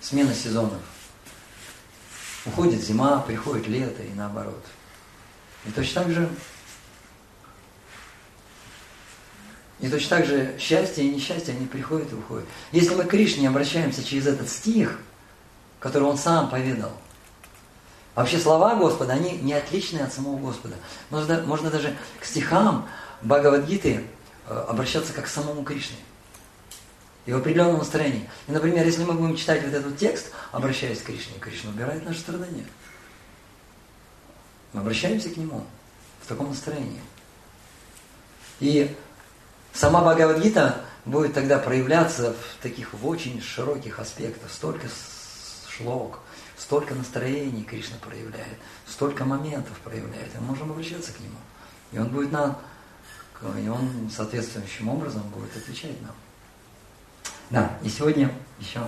смена 0.00 0.34
сезонов. 0.34 0.80
Уходит 2.46 2.80
зима, 2.82 3.20
приходит 3.20 3.66
лето 3.66 4.02
и 4.02 4.14
наоборот. 4.14 4.64
И 5.66 5.70
точно 5.72 6.04
так 6.04 6.12
же 6.12 6.30
и 9.80 9.88
точно 9.88 10.18
так 10.18 10.26
же 10.26 10.54
счастье 10.58 11.04
и 11.04 11.10
несчастье, 11.10 11.54
они 11.54 11.66
приходят 11.66 12.12
и 12.12 12.16
уходят. 12.16 12.46
Если 12.72 12.94
мы 12.94 13.04
к 13.04 13.08
Кришне 13.08 13.48
обращаемся 13.48 14.02
через 14.04 14.26
этот 14.26 14.48
стих, 14.48 14.98
который 15.78 16.04
он 16.04 16.18
сам 16.18 16.50
поведал– 16.50 16.92
Вообще 18.18 18.40
слова 18.40 18.74
Господа, 18.74 19.12
они 19.12 19.38
не 19.38 19.52
отличные 19.52 20.02
от 20.02 20.12
самого 20.12 20.36
Господа. 20.38 20.74
Можно, 21.08 21.40
можно 21.42 21.70
даже 21.70 21.96
к 22.18 22.24
стихам 22.24 22.88
Бхагавадгиты 23.22 24.04
э, 24.48 24.64
обращаться 24.68 25.12
как 25.12 25.26
к 25.26 25.28
самому 25.28 25.62
Кришне. 25.62 25.98
И 27.26 27.32
в 27.32 27.36
определенном 27.36 27.78
настроении. 27.78 28.28
И, 28.48 28.50
например, 28.50 28.84
если 28.84 29.04
мы 29.04 29.12
будем 29.12 29.36
читать 29.36 29.62
вот 29.62 29.72
этот 29.72 29.96
текст, 29.98 30.32
обращаясь 30.50 31.00
к 31.00 31.04
Кришне, 31.04 31.38
Кришна 31.38 31.70
убирает 31.70 32.04
наши 32.04 32.18
страдания. 32.18 32.64
Мы 34.72 34.80
обращаемся 34.80 35.30
к 35.30 35.36
Нему 35.36 35.64
в 36.20 36.26
таком 36.26 36.48
настроении. 36.48 37.00
И 38.58 38.96
сама 39.78 40.00
Бхагавадгита 40.02 40.80
будет 41.04 41.34
тогда 41.34 41.58
проявляться 41.58 42.32
в 42.32 42.62
таких 42.62 42.92
в 42.92 43.06
очень 43.06 43.40
широких 43.40 44.00
аспектах, 44.00 44.50
столько 44.50 44.88
шлок, 45.68 46.18
столько 46.56 46.94
настроений 46.94 47.62
Кришна 47.62 47.96
проявляет, 47.98 48.58
столько 48.86 49.24
моментов 49.24 49.78
проявляет, 49.84 50.34
мы 50.40 50.46
можем 50.48 50.72
обращаться 50.72 51.12
к 51.12 51.20
Нему. 51.20 51.38
И 51.92 51.98
Он 51.98 52.08
будет 52.08 52.32
нам, 52.32 52.58
и 53.56 53.68
Он 53.68 54.10
соответствующим 54.14 54.88
образом 54.88 55.22
будет 55.28 55.56
отвечать 55.56 56.00
нам. 56.02 56.14
Да, 57.50 57.78
и 57.82 57.88
сегодня 57.88 58.34
еще 58.58 58.80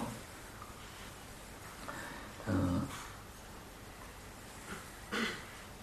э, 2.46 2.80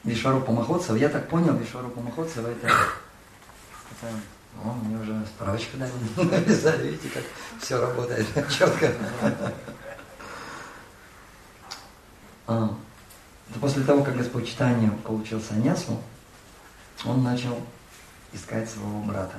Вишварупа 0.04 0.52
Махотсова, 0.52 0.98
я 0.98 1.08
так 1.08 1.30
понял, 1.30 1.56
Вишварупа 1.56 2.02
Махотсова 2.02 2.48
это, 2.48 2.68
это 2.68 4.12
о, 4.64 4.72
мне 4.74 4.98
уже 4.98 5.26
справочку 5.26 5.78
дали, 5.78 5.92
написали, 6.32 6.90
видите, 6.90 7.10
как 7.10 7.24
все 7.62 7.80
работает 7.80 8.28
четко. 8.50 8.92
А, 12.48 12.76
после 13.62 13.84
того, 13.84 14.04
как 14.04 14.18
Господь 14.18 14.48
Читания 14.48 14.90
получил 15.04 15.42
саньясу, 15.42 16.02
он 17.06 17.24
начал 17.24 17.62
искать 18.34 18.70
своего 18.70 19.02
брата. 19.02 19.36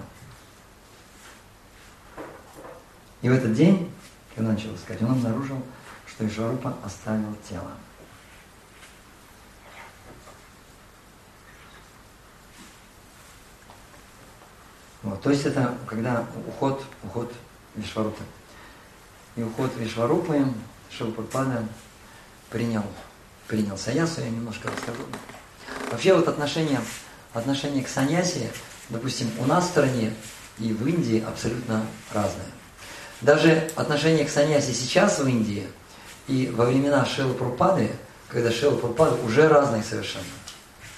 И 3.23 3.29
в 3.29 3.33
этот 3.33 3.55
день, 3.55 3.91
когда 4.35 4.53
начал 4.53 4.75
искать, 4.75 5.03
он 5.03 5.13
обнаружил, 5.13 5.61
что 6.07 6.27
Ишварупа 6.27 6.77
оставил 6.85 7.35
тело. 7.49 7.73
Вот, 15.03 15.23
то 15.23 15.31
есть 15.31 15.47
это 15.47 15.77
когда 15.87 16.27
уход, 16.47 16.83
уход 17.05 17.33
Вишварупы. 17.77 18.23
И 19.37 19.43
уход 19.43 19.71
Вишварупы 19.77 20.45
Шилпурпада 20.91 21.65
принял, 22.51 22.83
принял 23.47 23.79
саньясу, 23.79 24.21
я 24.21 24.31
немножко 24.31 24.69
расскажу. 24.69 25.03
Вообще 25.91 26.15
вот 26.15 26.27
отношение, 26.27 26.81
отношение 27.33 27.85
к 27.85 27.89
саньясе, 27.89 28.51
допустим, 28.89 29.31
у 29.39 29.45
нас 29.45 29.65
в 29.65 29.69
стране 29.69 30.13
и 30.59 30.73
в 30.73 30.87
Индии 30.87 31.25
абсолютно 31.27 31.87
разное. 32.13 32.47
Даже 33.21 33.71
отношение 33.77 34.25
к 34.25 34.31
саньясе 34.31 34.73
сейчас 34.73 35.19
в 35.19 35.27
Индии 35.27 35.67
и 36.27 36.53
во 36.55 36.67
времена 36.67 37.05
Шилы 37.05 37.35
когда 38.29 38.51
Шила 38.51 38.77
уже 39.25 39.49
разные 39.49 39.83
совершенно. 39.83 40.25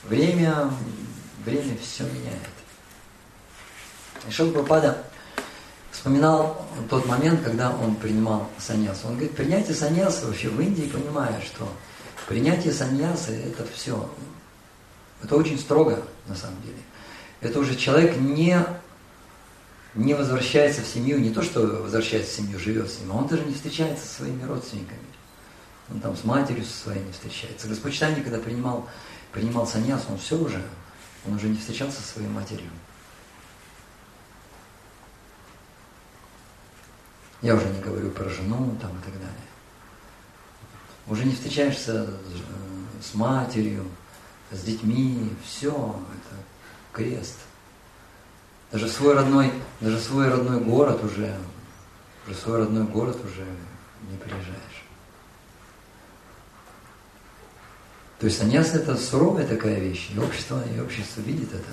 Время, 0.04 0.70
время 1.44 1.76
все 1.82 2.04
меняет. 2.04 2.59
И 4.28 4.30
Шила 4.30 4.52
Прупада 4.52 5.02
вспоминал 5.90 6.66
тот 6.88 7.06
момент, 7.06 7.42
когда 7.42 7.70
он 7.70 7.96
принимал 7.96 8.48
саньяс. 8.58 9.02
Он 9.04 9.12
говорит, 9.12 9.32
принятие 9.32 9.74
саньяса 9.74 10.26
вообще 10.26 10.48
в 10.48 10.60
Индии 10.60 10.86
понимает, 10.86 11.42
что 11.44 11.68
принятие 12.26 12.72
саньяса 12.72 13.32
это 13.32 13.66
все, 13.74 14.08
это 15.22 15.36
очень 15.36 15.58
строго 15.58 16.02
на 16.26 16.34
самом 16.34 16.60
деле. 16.62 16.78
Это 17.40 17.58
уже 17.58 17.74
человек 17.74 18.16
не, 18.16 18.58
не 19.94 20.14
возвращается 20.14 20.82
в 20.82 20.86
семью, 20.86 21.18
не 21.18 21.30
то, 21.30 21.42
что 21.42 21.60
возвращается 21.60 22.32
в 22.32 22.36
семью, 22.36 22.58
живет 22.58 22.90
с 22.90 23.00
ним, 23.00 23.12
а 23.12 23.16
он 23.16 23.26
даже 23.26 23.44
не 23.44 23.54
встречается 23.54 24.06
со 24.06 24.14
своими 24.16 24.42
родственниками. 24.44 25.00
Он 25.90 26.00
там 26.00 26.16
с 26.16 26.24
матерью 26.24 26.64
со 26.64 26.84
своей 26.84 27.02
не 27.02 27.12
встречается. 27.12 27.66
Господь 27.66 27.94
Читание, 27.94 28.22
когда 28.22 28.38
принимал, 28.38 28.88
принимал 29.32 29.66
саньяс, 29.66 30.04
он 30.08 30.18
все 30.18 30.38
уже, 30.38 30.62
он 31.26 31.34
уже 31.34 31.48
не 31.48 31.56
встречался 31.56 32.00
со 32.00 32.12
своей 32.12 32.28
матерью. 32.28 32.70
Я 37.42 37.54
уже 37.54 37.66
не 37.68 37.80
говорю 37.80 38.10
про 38.10 38.28
жену 38.28 38.76
там 38.80 38.90
и 38.90 39.02
так 39.02 39.14
далее. 39.14 39.34
Уже 41.06 41.24
не 41.24 41.34
встречаешься 41.34 42.06
с, 43.02 43.14
матерью, 43.14 43.86
с 44.50 44.60
детьми, 44.62 45.32
все, 45.44 45.70
это 45.70 46.36
крест. 46.92 47.36
Даже 48.70 48.88
свой 48.88 49.14
родной, 49.14 49.52
даже 49.80 49.98
свой 49.98 50.28
родной 50.28 50.60
город 50.60 51.02
уже, 51.02 51.34
уже 52.26 52.36
свой 52.36 52.58
родной 52.58 52.84
город 52.84 53.16
уже 53.24 53.46
не 54.10 54.16
приезжаешь. 54.18 54.84
То 58.20 58.26
есть 58.26 58.38
саньяс 58.38 58.74
это 58.74 58.96
суровая 58.96 59.46
такая 59.46 59.80
вещь, 59.80 60.10
и 60.14 60.18
общество, 60.18 60.62
и 60.76 60.78
общество 60.78 61.22
видит 61.22 61.54
это. 61.54 61.70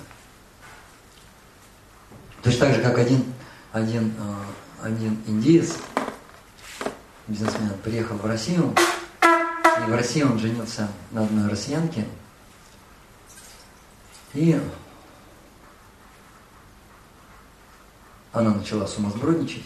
Точно 2.41 2.67
так 2.67 2.75
же, 2.75 2.81
как 2.81 2.97
один, 2.97 3.25
один 3.73 4.13
а, 4.17 4.41
один 4.81 5.17
индиец, 5.27 5.77
бизнесмен, 7.27 7.73
приехал 7.83 8.17
в 8.17 8.25
Россию, 8.25 8.73
и 9.21 9.89
в 9.89 9.95
России 9.95 10.23
он 10.23 10.39
женился 10.39 10.87
на 11.11 11.23
одной 11.23 11.49
россиянке, 11.49 12.05
и 14.33 14.59
она 18.33 18.53
начала 18.53 18.87
сумасбродничать 18.87 19.63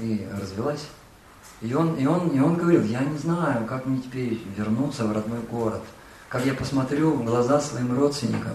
и 0.00 0.28
развелась. 0.32 0.88
И 1.60 1.72
он, 1.74 1.94
и, 1.94 2.06
он, 2.06 2.28
и 2.30 2.40
он 2.40 2.56
говорил, 2.56 2.82
я 2.82 3.04
не 3.04 3.16
знаю, 3.16 3.66
как 3.66 3.86
мне 3.86 4.00
теперь 4.00 4.42
вернуться 4.56 5.04
в 5.04 5.12
родной 5.12 5.38
город. 5.42 5.82
Как 6.28 6.44
я 6.44 6.54
посмотрю 6.54 7.12
в 7.12 7.24
глаза 7.24 7.60
своим 7.60 7.96
родственникам. 7.96 8.54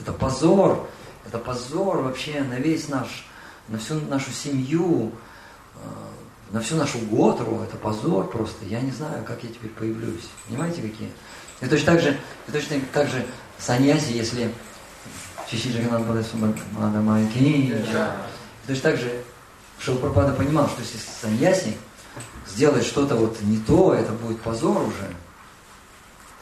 Это 0.00 0.12
позор, 0.12 0.88
это 1.24 1.38
позор 1.38 1.98
вообще 1.98 2.42
на 2.42 2.58
весь 2.58 2.88
наш 2.88 3.27
на 3.68 3.78
всю 3.78 4.00
нашу 4.06 4.30
семью, 4.32 5.12
э, 5.76 5.78
на 6.52 6.60
всю 6.60 6.76
нашу 6.76 6.98
Готру, 6.98 7.60
это 7.62 7.76
позор 7.76 8.28
просто. 8.28 8.64
Я 8.64 8.80
не 8.80 8.90
знаю, 8.90 9.24
как 9.24 9.42
я 9.44 9.50
теперь 9.50 9.70
появлюсь. 9.70 10.28
Понимаете, 10.48 10.82
какие? 10.82 11.10
И 11.60 11.66
точно 11.66 11.92
так 11.92 12.00
же, 12.00 12.18
и 12.46 12.52
точно 12.52 12.76
так 12.92 13.08
же 13.08 13.26
саньяси, 13.58 14.12
если 14.12 14.52
Чичи 15.50 15.70
Джаганат 15.72 16.06
Бадасумада 16.06 17.00
Майки. 17.00 17.74
Точно 18.66 18.82
так 18.82 18.98
же 18.98 19.22
Шилпрапада 19.78 20.32
понимал, 20.32 20.68
что 20.68 20.80
если 20.82 20.98
саньяси 20.98 21.76
сделает 22.46 22.84
что-то 22.84 23.16
вот 23.16 23.40
не 23.42 23.58
то, 23.58 23.94
это 23.94 24.12
будет 24.12 24.40
позор 24.40 24.82
уже. 24.82 25.14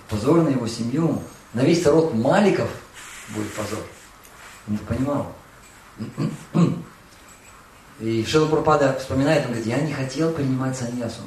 Позор 0.08 0.42
на 0.42 0.48
его 0.48 0.66
семью. 0.66 1.22
На 1.52 1.60
весь 1.60 1.84
род 1.86 2.14
Маликов 2.14 2.68
будет 3.30 3.52
позор. 3.54 3.82
Он 4.68 4.74
это 4.74 4.84
понимал. 4.84 5.32
И 7.98 8.24
Шила 8.26 8.46
Прабхупада 8.46 8.98
вспоминает, 8.98 9.46
он 9.46 9.52
говорит, 9.52 9.66
я 9.66 9.80
не 9.80 9.92
хотел 9.92 10.32
принимать 10.32 10.76
саньясу. 10.76 11.22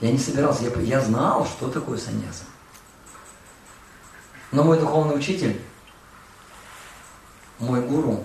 Я 0.00 0.10
не 0.10 0.18
собирался, 0.18 0.64
я, 0.64 0.80
я 0.80 1.00
знал, 1.00 1.46
что 1.46 1.68
такое 1.68 1.98
саньяса. 1.98 2.44
Но 4.52 4.62
мой 4.62 4.78
духовный 4.78 5.16
учитель, 5.16 5.60
мой 7.58 7.82
гуру, 7.82 8.24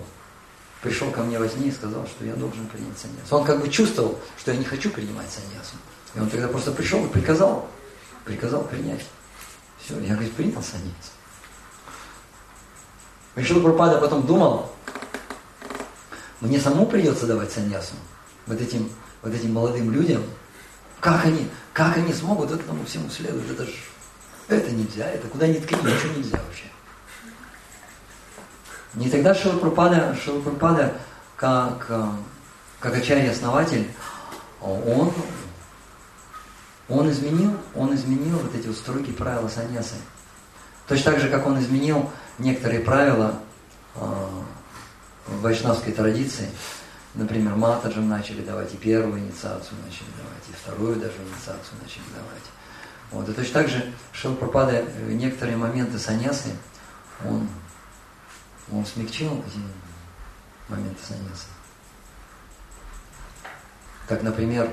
пришел 0.80 1.10
ко 1.10 1.22
мне 1.22 1.38
во 1.38 1.48
сне 1.48 1.68
и 1.68 1.72
сказал, 1.72 2.06
что 2.06 2.24
я 2.24 2.34
должен 2.34 2.66
принять 2.66 2.98
саньясу. 2.98 3.36
Он 3.36 3.44
как 3.44 3.60
бы 3.60 3.68
чувствовал, 3.68 4.18
что 4.38 4.52
я 4.52 4.58
не 4.58 4.64
хочу 4.64 4.90
принимать 4.90 5.30
саньясу. 5.30 5.74
И 6.14 6.20
он 6.20 6.30
тогда 6.30 6.48
просто 6.48 6.72
пришел 6.72 7.04
и 7.04 7.08
приказал, 7.08 7.68
приказал 8.24 8.64
принять. 8.64 9.04
Все, 9.82 9.98
я, 10.00 10.14
говорит, 10.14 10.34
принял 10.34 10.62
саньясу. 10.62 11.12
Решил 13.34 13.62
Пропада 13.62 13.98
потом 13.98 14.26
думал, 14.26 14.70
мне 16.42 16.58
самому 16.58 16.86
придется 16.86 17.26
давать 17.26 17.52
саньясу, 17.52 17.94
вот 18.46 18.60
этим, 18.60 18.90
вот 19.22 19.32
этим 19.32 19.52
молодым 19.52 19.92
людям, 19.92 20.24
как 20.98 21.24
они, 21.24 21.48
как 21.72 21.96
они 21.96 22.12
смогут 22.12 22.50
этому 22.50 22.84
всему 22.84 23.08
следовать, 23.10 23.48
это 23.48 23.64
же, 23.64 23.72
это 24.48 24.72
нельзя, 24.72 25.08
это 25.08 25.28
куда 25.28 25.46
ни 25.46 25.54
ткни, 25.54 25.78
ничего 25.78 26.14
нельзя 26.16 26.38
вообще. 26.44 26.64
Не 28.94 29.08
тогда 29.08 29.36
Шилапрапада, 29.36 30.16
Шилапрапада 30.16 30.94
как, 31.36 31.86
как 32.80 32.96
ачарья-основатель, 32.96 33.88
он, 34.60 35.12
он 36.88 37.08
изменил, 37.08 37.56
он 37.76 37.94
изменил 37.94 38.38
вот 38.38 38.52
эти 38.56 38.66
вот 38.66 38.76
строгие 38.76 39.14
правила 39.14 39.48
саньясы. 39.48 39.94
Точно 40.88 41.12
так 41.12 41.20
же, 41.20 41.28
как 41.28 41.46
он 41.46 41.60
изменил 41.60 42.10
некоторые 42.38 42.80
правила 42.80 43.38
э, 43.94 44.00
в 45.26 45.40
вайшнавской 45.40 45.92
традиции. 45.92 46.48
Например, 47.14 47.54
матаджам 47.54 48.08
начали 48.08 48.42
давать, 48.42 48.72
и 48.72 48.76
первую 48.76 49.20
инициацию 49.20 49.76
начали 49.84 50.08
давать, 50.16 50.48
и 50.48 50.52
вторую 50.52 50.96
даже 50.96 51.16
инициацию 51.18 51.76
начали 51.82 52.04
давать. 52.14 52.42
Вот. 53.10 53.28
И 53.28 53.32
точно 53.34 53.52
так 53.52 53.68
же 53.68 53.92
Шилпрапада 54.12 54.72
э, 54.72 55.12
некоторые 55.12 55.58
моменты 55.58 55.98
саньясы, 55.98 56.56
он, 57.24 57.46
он 58.72 58.86
смягчил 58.86 59.44
эти 59.46 59.58
моменты 60.70 60.98
саньясы. 61.06 61.46
Так, 64.08 64.22
например, 64.22 64.70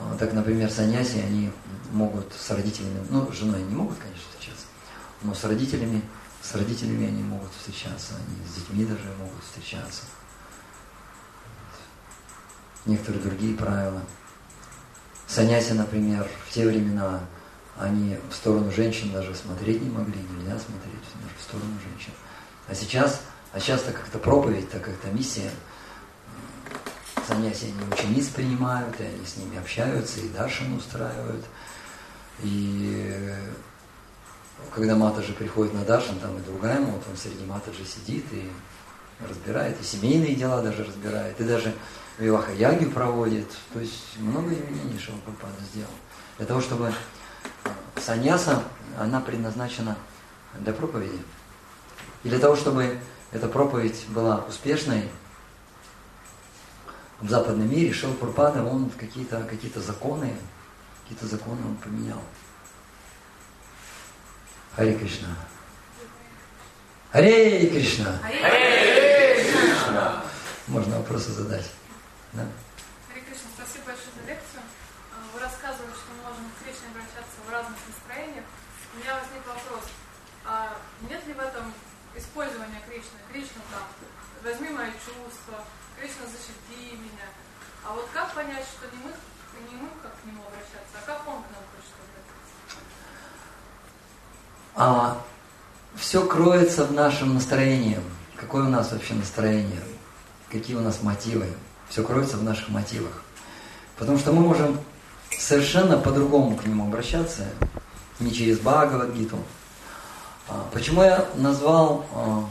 э, 0.00 0.16
так, 0.18 0.32
например, 0.32 0.68
саньяси, 0.68 1.18
они 1.18 1.52
могут 1.92 2.32
с 2.32 2.50
родителями, 2.50 3.06
ну, 3.08 3.30
с 3.30 3.36
женой 3.36 3.62
не 3.62 3.74
могут, 3.74 3.98
конечно, 3.98 4.24
встречаться, 4.30 4.66
но 5.22 5.32
с 5.34 5.44
родителями 5.44 6.02
с 6.46 6.54
родителями 6.54 7.08
они 7.08 7.22
могут 7.22 7.50
встречаться, 7.52 8.14
они 8.14 8.46
с 8.46 8.54
детьми 8.54 8.84
даже 8.84 9.02
могут 9.18 9.42
встречаться. 9.42 10.02
Некоторые 12.84 13.22
другие 13.22 13.56
правила. 13.56 14.00
Саняси, 15.26 15.72
например, 15.72 16.28
в 16.46 16.52
те 16.52 16.66
времена 16.66 17.20
они 17.78 18.16
в 18.30 18.34
сторону 18.34 18.70
женщин 18.70 19.12
даже 19.12 19.34
смотреть 19.34 19.82
не 19.82 19.90
могли, 19.90 20.20
нельзя 20.20 20.58
смотреть 20.58 21.02
даже 21.14 21.34
в 21.36 21.42
сторону 21.42 21.72
женщин. 21.82 22.12
А 22.68 22.74
сейчас, 22.74 23.22
а 23.52 23.58
сейчас 23.58 23.82
так 23.82 23.96
как-то 23.96 24.18
проповедь, 24.18 24.70
так 24.70 24.84
как-то 24.84 25.08
миссия, 25.08 25.50
саняси 27.26 27.64
они 27.64 27.92
учениц 27.92 28.28
принимают, 28.28 28.98
и 29.00 29.04
они 29.04 29.26
с 29.26 29.36
ними 29.36 29.58
общаются, 29.58 30.20
и 30.20 30.28
даршин 30.28 30.74
устраивают. 30.74 31.44
И 32.42 33.34
когда 34.74 34.94
Матаджи 34.94 35.32
приходит 35.32 35.74
на 35.74 35.84
Дашин, 35.84 36.18
там 36.18 36.36
и 36.38 36.42
другая 36.42 36.80
мот, 36.80 37.02
он 37.10 37.16
среди 37.16 37.44
Матаджи 37.44 37.84
сидит 37.84 38.24
и 38.32 38.50
разбирает, 39.26 39.80
и 39.80 39.84
семейные 39.84 40.34
дела 40.34 40.62
даже 40.62 40.84
разбирает, 40.84 41.40
и 41.40 41.44
даже 41.44 41.74
Виваха 42.18 42.52
Ягию 42.52 42.90
проводит. 42.90 43.48
То 43.72 43.80
есть 43.80 44.18
много 44.18 44.52
изменений 44.52 44.98
Шилапрапада 44.98 45.56
сделал. 45.72 45.90
Для 46.38 46.46
того, 46.46 46.60
чтобы 46.60 46.92
э, 46.92 47.70
саньяса, 48.00 48.62
она 48.98 49.20
предназначена 49.20 49.96
для 50.58 50.72
проповеди. 50.72 51.18
И 52.24 52.28
для 52.28 52.38
того, 52.38 52.56
чтобы 52.56 52.98
эта 53.32 53.48
проповедь 53.48 54.04
была 54.08 54.44
успешной, 54.48 55.08
в 57.20 57.30
западном 57.30 57.70
мире 57.70 57.92
Шилапрапада, 57.92 58.62
он 58.62 58.90
какие-то 58.90 59.42
какие 59.44 59.72
законы, 59.76 60.36
какие-то 61.02 61.26
законы 61.26 61.60
он 61.66 61.76
поменял. 61.76 62.20
Харе 64.76 64.92
Кришна. 64.98 65.28
Харе 67.10 67.66
Кришна. 67.70 68.18
Харе 68.20 69.42
Кришна. 69.42 70.22
Можно 70.68 70.98
вопросы 70.98 71.30
задать. 71.32 71.64
Да? 72.34 72.44
Харе 73.08 73.24
Кришна, 73.24 73.48
спасибо 73.56 73.96
большое 73.96 74.12
за 74.20 74.28
лекцию. 74.28 74.60
А, 75.16 75.32
вы 75.32 75.40
рассказывали, 75.40 75.96
что 75.96 76.12
мы 76.12 76.28
можем 76.28 76.44
к 76.52 76.60
Кришне 76.60 76.92
обращаться 76.92 77.40
в 77.40 77.48
разных 77.48 77.80
настроениях. 77.88 78.44
У 78.92 79.00
меня 79.00 79.16
возник 79.16 79.40
вопрос, 79.48 79.84
а 80.44 80.76
нет 81.08 81.24
ли 81.24 81.32
в 81.32 81.40
этом 81.40 81.72
использования 82.12 82.84
Кришны? 82.84 83.16
Кришна 83.32 83.64
там, 83.72 83.88
возьми 84.44 84.76
мои 84.76 84.92
чувства, 85.00 85.64
Кришна 85.96 86.28
защити 86.28 87.00
меня. 87.00 87.32
А 87.80 87.96
вот 87.96 88.12
как 88.12 88.28
понять, 88.36 88.68
что 88.68 88.92
не 88.92 89.00
мы, 89.00 89.12
не 89.72 89.76
мы 89.80 89.88
как 90.04 90.12
к 90.20 90.24
нему 90.28 90.44
обращаться, 90.44 91.00
а 91.00 91.06
как 91.08 91.24
он 91.24 91.40
к 91.40 91.48
нам 91.48 91.64
хочет 91.72 91.96
а, 94.76 95.22
все 95.94 96.24
кроется 96.26 96.84
в 96.84 96.92
нашем 96.92 97.34
настроении. 97.34 97.98
Какое 98.36 98.64
у 98.64 98.68
нас 98.68 98.92
вообще 98.92 99.14
настроение? 99.14 99.80
Какие 100.52 100.76
у 100.76 100.80
нас 100.80 101.02
мотивы? 101.02 101.46
Все 101.88 102.02
кроется 102.02 102.36
в 102.36 102.44
наших 102.44 102.68
мотивах. 102.68 103.22
Потому 103.98 104.18
что 104.18 104.32
мы 104.32 104.42
можем 104.42 104.78
совершенно 105.38 105.96
по-другому 105.96 106.56
к 106.56 106.66
нему 106.66 106.84
обращаться, 106.84 107.46
не 108.20 108.30
через 108.30 108.58
Бхагавадгиту. 108.58 109.38
А, 110.48 110.68
почему 110.72 111.02
я 111.02 111.26
назвал, 111.36 112.04
а, 112.12 112.44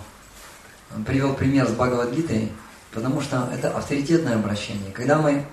привел 1.06 1.36
пример 1.36 1.68
с 1.68 1.72
Бхагавадгитой? 1.72 2.52
Потому 2.92 3.22
что 3.22 3.48
это 3.54 3.70
авторитетное 3.78 4.36
обращение. 4.36 4.92
Когда 4.92 5.20
мы, 5.20 5.46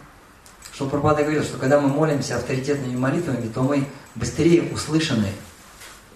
что 0.73 0.89
Пропада 0.89 1.23
говорил, 1.23 1.43
что 1.43 1.59
когда 1.59 1.79
мы 1.79 1.89
молимся 1.89 2.37
авторитетными 2.37 2.97
молитвами, 2.97 3.49
то 3.49 3.63
мы 3.63 3.87
быстрее 4.15 4.73
услышаны– 4.73 5.29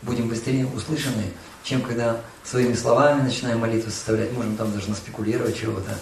будем 0.07 0.29
быстрее 0.29 0.67
услышаны, 0.67 1.25
чем 1.65 1.83
когда 1.83 2.21
своими 2.45 2.75
словами 2.75 3.23
начинаем 3.23 3.59
молитву 3.59 3.91
составлять, 3.91 4.33
можем 4.33 4.57
там 4.57 4.73
даже 4.73 4.89
наспекулировать 4.89 5.59
чего-то. 5.59 5.99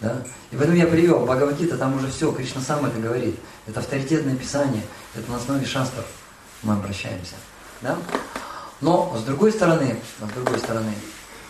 Да? 0.00 0.22
И 0.50 0.56
поэтому 0.56 0.76
я 0.76 0.86
привел 0.86 1.20
Бхагавадгита, 1.20 1.76
там 1.76 1.96
уже 1.96 2.08
все, 2.10 2.32
Кришна 2.32 2.60
сам 2.60 2.86
это 2.86 2.98
говорит. 2.98 3.36
Это 3.66 3.80
авторитетное 3.80 4.36
писание, 4.36 4.82
это 5.14 5.30
на 5.30 5.36
основе 5.36 5.66
шастров 5.66 6.06
мы 6.62 6.74
обращаемся. 6.74 7.34
Да? 7.80 7.98
Но 8.80 9.16
с 9.16 9.22
другой 9.22 9.52
стороны, 9.52 9.96
с 10.18 10.32
другой 10.34 10.58
стороны, 10.58 10.92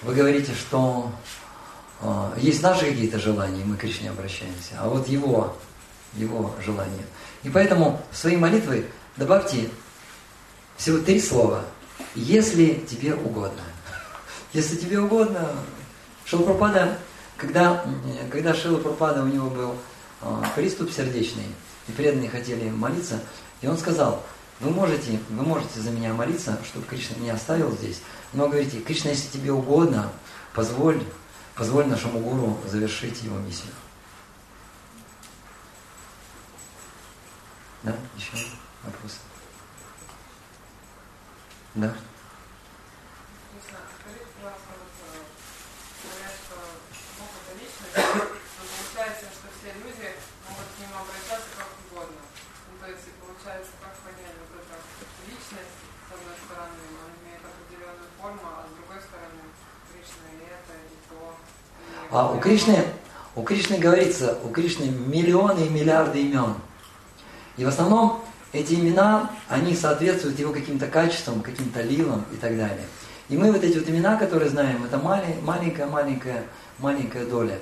вы 0.02 0.14
говорите, 0.14 0.52
что 0.54 1.12
э, 2.00 2.32
есть 2.38 2.62
наши 2.62 2.86
какие-то 2.86 3.18
желания, 3.18 3.60
и 3.60 3.64
мы 3.64 3.76
к 3.76 3.80
Кришне 3.80 4.10
обращаемся, 4.10 4.74
а 4.78 4.88
вот 4.88 5.08
его, 5.08 5.56
его 6.14 6.54
желания. 6.64 7.04
И 7.42 7.50
поэтому 7.50 8.00
в 8.10 8.16
свои 8.16 8.36
молитвы 8.36 8.86
добавьте 9.16 9.68
всего 10.76 10.98
три 10.98 11.20
слова. 11.20 11.64
Если 12.14 12.74
тебе 12.88 13.14
угодно. 13.14 13.62
Если 14.52 14.76
тебе 14.76 15.00
угодно. 15.00 15.50
Шилапрапада, 16.24 16.98
когда, 17.36 17.84
когда 18.30 18.54
Шилапрапада 18.54 19.22
у 19.22 19.26
него 19.26 19.50
был 19.50 19.76
э, 20.20 20.42
приступ 20.54 20.90
сердечный, 20.90 21.46
и 21.88 21.92
преданные 21.92 22.30
хотели 22.30 22.70
молиться, 22.70 23.20
и 23.60 23.66
он 23.66 23.76
сказал, 23.76 24.24
вы 24.60 24.70
можете, 24.70 25.18
вы 25.30 25.42
можете 25.42 25.80
за 25.80 25.90
меня 25.90 26.14
молиться, 26.14 26.58
чтобы 26.64 26.86
Кришна 26.86 27.16
меня 27.16 27.34
оставил 27.34 27.72
здесь, 27.72 28.00
но 28.32 28.48
говорите, 28.48 28.80
Кришна, 28.80 29.10
если 29.10 29.28
тебе 29.28 29.52
угодно, 29.52 30.12
позволь, 30.54 31.02
позволь 31.56 31.86
нашему 31.86 32.20
гуру 32.20 32.58
завершить 32.68 33.22
его 33.22 33.38
миссию. 33.38 33.72
Да, 37.82 37.96
еще 38.16 38.32
вопросы? 38.84 39.16
Да. 41.74 41.94
А 62.10 62.30
у 62.30 62.38
Кришны, 62.38 62.84
у 63.34 63.42
Кришны 63.42 63.78
говорится, 63.78 64.38
у 64.44 64.50
Кришны 64.50 64.84
миллионы 64.84 65.60
и 65.64 65.70
миллиарды 65.70 66.20
имен. 66.20 66.56
И 67.56 67.64
в 67.64 67.68
основном 67.68 68.22
эти 68.52 68.74
имена, 68.74 69.30
они 69.48 69.74
соответствуют 69.74 70.38
его 70.38 70.52
каким-то 70.52 70.86
качествам, 70.86 71.40
каким-то 71.40 71.82
лилам 71.82 72.24
и 72.32 72.36
так 72.36 72.56
далее. 72.56 72.86
И 73.28 73.36
мы 73.36 73.50
вот 73.50 73.64
эти 73.64 73.78
вот 73.78 73.88
имена, 73.88 74.16
которые 74.16 74.50
знаем, 74.50 74.84
это 74.84 74.98
маленькая-маленькая 74.98 76.44
маленькая 76.78 77.24
доля. 77.24 77.58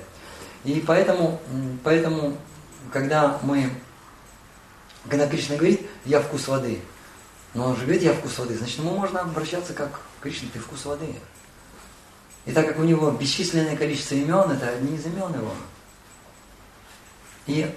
И 0.63 0.83
поэтому, 0.85 1.39
поэтому 1.83 2.37
когда 2.91 3.39
мы, 3.43 3.69
когда 5.07 5.27
Кришна 5.27 5.55
говорит, 5.55 5.81
я 6.05 6.19
вкус 6.19 6.47
воды, 6.47 6.81
но 7.53 7.67
он 7.67 7.75
же 7.75 7.83
говорит, 7.83 8.03
я 8.03 8.13
вкус 8.13 8.37
воды, 8.39 8.57
значит, 8.57 8.79
ему 8.79 8.91
можно 8.91 9.21
обращаться 9.21 9.73
как 9.73 10.01
Кришна, 10.21 10.49
ты 10.51 10.59
вкус 10.59 10.85
воды. 10.85 11.15
И 12.45 12.51
так 12.51 12.67
как 12.67 12.79
у 12.79 12.83
него 12.83 13.11
бесчисленное 13.11 13.77
количество 13.77 14.15
имен, 14.15 14.51
это 14.51 14.69
одни 14.69 14.95
из 14.95 15.05
имен 15.05 15.33
его. 15.33 15.53
И 17.47 17.69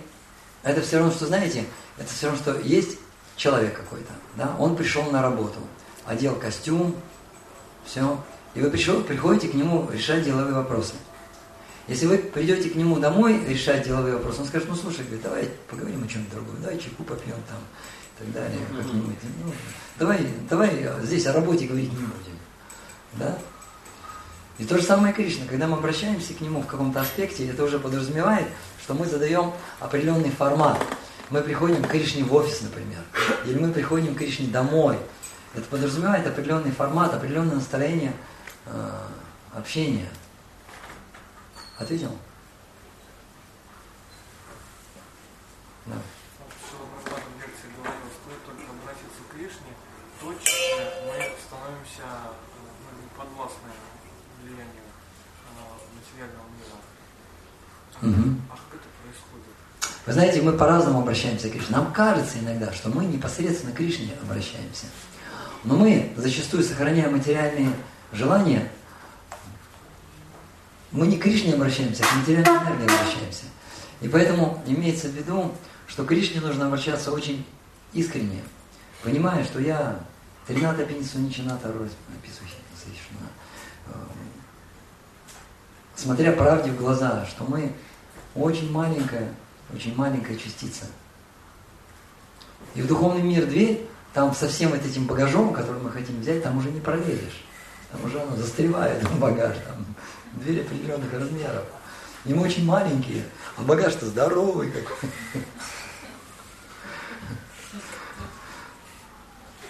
это 0.63 0.81
все 0.81 0.99
равно, 0.99 1.13
что, 1.13 1.27
знаете, 1.27 1.65
это 1.99 2.13
все 2.13 2.27
равно, 2.27 2.41
что 2.41 2.59
есть 2.61 2.99
человек 3.37 3.77
какой-то, 3.77 4.13
да, 4.37 4.55
он 4.59 4.77
пришел 4.77 5.05
на 5.11 5.23
работу, 5.23 5.59
одел 6.07 6.37
костюм, 6.37 6.95
все, 7.85 8.19
и 8.55 8.61
вы 8.61 8.71
пришел, 8.71 9.03
приходите 9.03 9.49
к 9.49 9.55
нему 9.55 9.89
решать 9.91 10.25
деловые 10.25 10.55
вопросы. 10.55 10.95
Если 11.87 12.07
вы 12.07 12.17
придете 12.17 12.71
к 12.71 12.77
нему 12.77 12.99
домой 12.99 13.45
решать 13.47 13.85
деловые 13.85 14.17
вопросы, 14.17 14.41
он 14.41 14.47
скажет, 14.47 14.69
ну 14.69 14.75
слушай, 14.75 15.05
говорит, 15.05 15.23
давай 15.23 15.51
поговорим 15.69 16.03
о 16.03 16.09
чем-то 16.09 16.37
другом, 16.37 16.57
давай 16.63 16.79
чайку 16.79 17.03
попьем 17.05 17.37
там 17.49 17.59
и 17.59 18.19
так 18.19 18.33
далее, 18.33 18.61
как-нибудь. 18.71 19.17
Ну, 19.45 19.53
давай, 19.99 20.27
давай 20.49 20.89
здесь 21.03 21.27
о 21.27 21.33
работе 21.33 21.67
говорить 21.67 21.93
не 21.93 21.99
будем. 21.99 22.39
Да? 23.15 23.39
И 24.57 24.65
то 24.65 24.79
же 24.79 24.83
самое 24.85 25.13
Кришна, 25.13 25.47
когда 25.47 25.67
мы 25.67 25.77
обращаемся 25.77 26.33
к 26.33 26.41
нему 26.41 26.63
в 26.63 26.67
каком-то 26.67 27.01
аспекте, 27.01 27.49
это 27.49 27.65
уже 27.65 27.79
подразумевает, 27.79 28.47
что 28.81 28.95
мы 28.95 29.07
задаем 29.07 29.53
определенный 29.81 30.31
формат. 30.31 30.79
Мы 31.35 31.43
приходим 31.43 31.83
к 31.83 31.89
Кришне 31.89 32.23
в 32.23 32.33
офис, 32.33 32.61
например, 32.61 33.01
или 33.45 33.59
мы 33.59 33.73
приходим 33.73 34.15
к 34.15 34.19
Кришне 34.19 34.47
домой. 34.47 34.97
Это 35.53 35.65
подразумевает 35.65 36.25
определенный 36.29 36.71
формат, 36.71 37.13
определенное 37.13 37.57
настроение 37.57 38.13
э, 38.67 39.09
общения. 39.53 40.09
Ответил? 41.77 42.17
Да. 45.87 45.97
Угу. 58.03 58.41
А 58.51 58.55
как 58.55 58.81
это 58.81 58.89
происходит? 59.03 59.55
Вы 60.07 60.13
знаете, 60.13 60.43
мы 60.43 60.53
по-разному 60.53 61.01
обращаемся 61.01 61.49
к 61.49 61.53
Кришне. 61.53 61.77
Нам 61.77 61.93
кажется 61.93 62.39
иногда, 62.39 62.73
что 62.73 62.91
мы 62.91 63.05
непосредственно 63.05 63.73
к 63.73 63.77
Кришне 63.77 64.13
обращаемся. 64.23 64.87
Но 65.65 65.77
мы 65.77 66.13
зачастую, 66.17 66.63
сохраняя 66.63 67.09
материальные 67.09 67.71
желания, 68.13 68.71
мы 70.91 71.07
не 71.07 71.17
к 71.17 71.23
Кришне 71.23 71.55
обращаемся, 71.55 72.05
а 72.05 72.07
к 72.07 72.17
материальной 72.21 72.53
энергии 72.53 72.85
обращаемся. 72.85 73.45
И 74.01 74.09
поэтому 74.09 74.63
имеется 74.67 75.09
в 75.09 75.13
виду, 75.13 75.53
что 75.87 76.05
к 76.05 76.09
Кришне 76.09 76.41
нужно 76.41 76.67
обращаться 76.67 77.11
очень 77.11 77.47
искренне, 77.93 78.43
понимая, 79.03 79.45
что 79.45 79.61
я 79.61 79.99
Трината 80.47 80.85
Пенисуничината 80.85 81.73
Рось 81.73 81.93
написано, 82.09 82.49
смотря 85.97 86.33
правде 86.33 86.71
в 86.71 86.77
глаза, 86.77 87.25
что 87.27 87.45
мы 87.45 87.73
очень 88.35 88.71
маленькая, 88.71 89.33
очень 89.75 89.95
маленькая 89.95 90.37
частица. 90.37 90.87
И 92.75 92.83
в 92.83 92.87
духовный 92.87 93.23
мир 93.23 93.47
дверь, 93.47 93.87
там 94.13 94.35
со 94.35 94.49
всем 94.49 94.71
вот 94.71 94.85
этим 94.85 95.07
багажом, 95.07 95.53
который 95.53 95.83
мы 95.83 95.91
хотим 95.91 96.21
взять, 96.21 96.43
там 96.43 96.59
уже 96.59 96.71
не 96.71 96.81
пролезешь. 96.81 97.45
Там 97.91 98.05
уже 98.05 98.21
оно 98.21 98.37
застревает, 98.37 99.03
багаж, 99.19 99.57
там 99.67 99.85
двери 100.33 100.61
определенных 100.61 101.13
размеров. 101.13 101.65
И 102.25 102.33
мы 102.33 102.45
очень 102.45 102.65
маленькие, 102.65 103.25
а 103.57 103.63
багаж-то 103.63 104.07
здоровый 104.07 104.71
какой. 104.71 105.11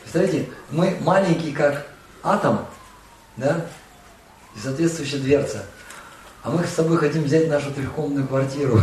Представляете, 0.02 0.48
мы 0.70 0.96
маленькие, 1.00 1.54
как 1.54 1.86
атом, 2.22 2.66
да, 3.36 3.66
и 4.54 4.60
соответствующая 4.60 5.18
дверца. 5.18 5.66
А 6.42 6.50
мы 6.50 6.64
с 6.64 6.70
собой 6.70 6.98
хотим 6.98 7.24
взять 7.24 7.48
нашу 7.48 7.72
трехкомнатную 7.72 8.28
квартиру. 8.28 8.80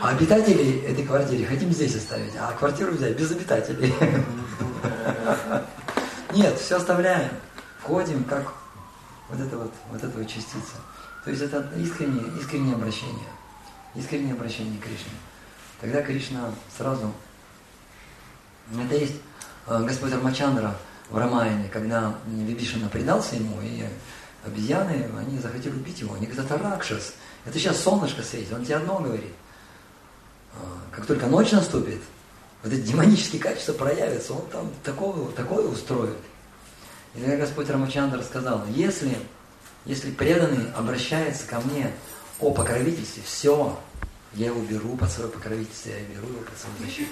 А 0.00 0.10
обитателей 0.10 0.80
этой 0.86 1.04
квартиры 1.04 1.44
хотим 1.44 1.70
здесь 1.72 1.94
оставить, 1.94 2.32
а 2.38 2.52
квартиру 2.52 2.92
взять 2.92 3.18
без 3.18 3.30
обитателей. 3.32 3.94
Нет, 6.34 6.58
все 6.58 6.76
оставляем. 6.76 7.30
Ходим, 7.82 8.24
как 8.24 8.54
вот 9.28 9.38
это 9.40 9.58
вот, 9.58 9.72
вот 9.90 10.02
эта 10.02 10.16
вот 10.16 10.26
частица. 10.26 10.76
То 11.22 11.30
есть 11.30 11.42
это 11.42 11.68
искреннее, 11.76 12.24
искреннее 12.40 12.76
обращение. 12.76 13.28
Искреннее 13.94 14.32
обращение 14.32 14.80
к 14.80 14.84
Кришне. 14.84 15.12
Тогда 15.80 16.00
Кришна 16.00 16.50
сразу... 16.76 17.12
Это 18.72 18.94
есть 18.94 19.16
э, 19.66 19.82
Господь 19.84 20.12
Рамачандра 20.12 20.76
в 21.10 21.18
Рамаяне, 21.18 21.68
когда 21.68 22.14
Вибишина 22.26 22.88
предался 22.88 23.36
ему, 23.36 23.60
и 23.60 23.84
обезьяны, 24.46 25.10
они 25.18 25.38
захотели 25.38 25.74
убить 25.74 26.00
его. 26.00 26.14
Они 26.14 26.26
говорят, 26.26 26.46
это 26.46 26.56
Ракшас. 26.56 27.14
Это 27.44 27.58
сейчас 27.58 27.80
солнышко 27.82 28.22
светит, 28.22 28.52
он 28.52 28.64
тебе 28.64 28.76
одно 28.76 29.00
говорит. 29.00 29.32
«А, 30.54 30.58
как 30.90 31.06
только 31.06 31.26
ночь 31.26 31.52
наступит, 31.52 32.00
вот 32.62 32.72
эти 32.72 32.80
демонические 32.80 33.40
качества 33.40 33.72
проявятся, 33.72 34.34
он 34.34 34.46
там 34.52 34.72
такое, 34.84 35.30
такое 35.32 35.66
устроит. 35.66 36.16
И 37.14 37.20
тогда 37.20 37.36
Господь 37.36 37.70
Рамачандра 37.70 38.22
сказал, 38.22 38.62
если, 38.68 39.16
если 39.84 40.10
преданный 40.10 40.70
обращается 40.72 41.46
ко 41.46 41.60
мне 41.60 41.90
о 42.38 42.52
покровительстве, 42.52 43.22
все, 43.24 43.78
я 44.34 44.46
его 44.46 44.60
беру 44.60 44.96
под 44.96 45.10
свое 45.10 45.28
покровительство, 45.30 45.90
я 45.90 46.00
беру 46.14 46.28
его 46.28 46.40
под 46.40 46.58
свою 46.58 46.76
защиту. 46.84 47.10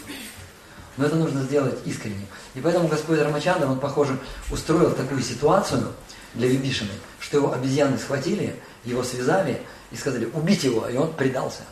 Но 0.97 1.07
это 1.07 1.17
нужно 1.17 1.43
сделать 1.43 1.79
искренне. 1.85 2.27
И 2.55 2.61
поэтому 2.61 2.89
Господь 2.89 3.21
Рамачандра, 3.21 3.67
он, 3.67 3.81
похоже, 3.81 4.19
устроил 4.51 4.93
такую 4.93 5.23
ситуацию 5.23 5.93
для 6.35 6.49
Вибишины, 6.49 6.91
что 7.21 7.39
его 7.39 7.53
обезьяны 7.53 7.99
схватили, 7.99 8.55
его 8.85 9.03
связали 9.03 9.63
и 9.91 9.97
сказали, 9.97 10.27
убить 10.27 10.65
его, 10.65 10.89
и 10.89 10.97
он 10.97 11.13
предался. 11.13 11.63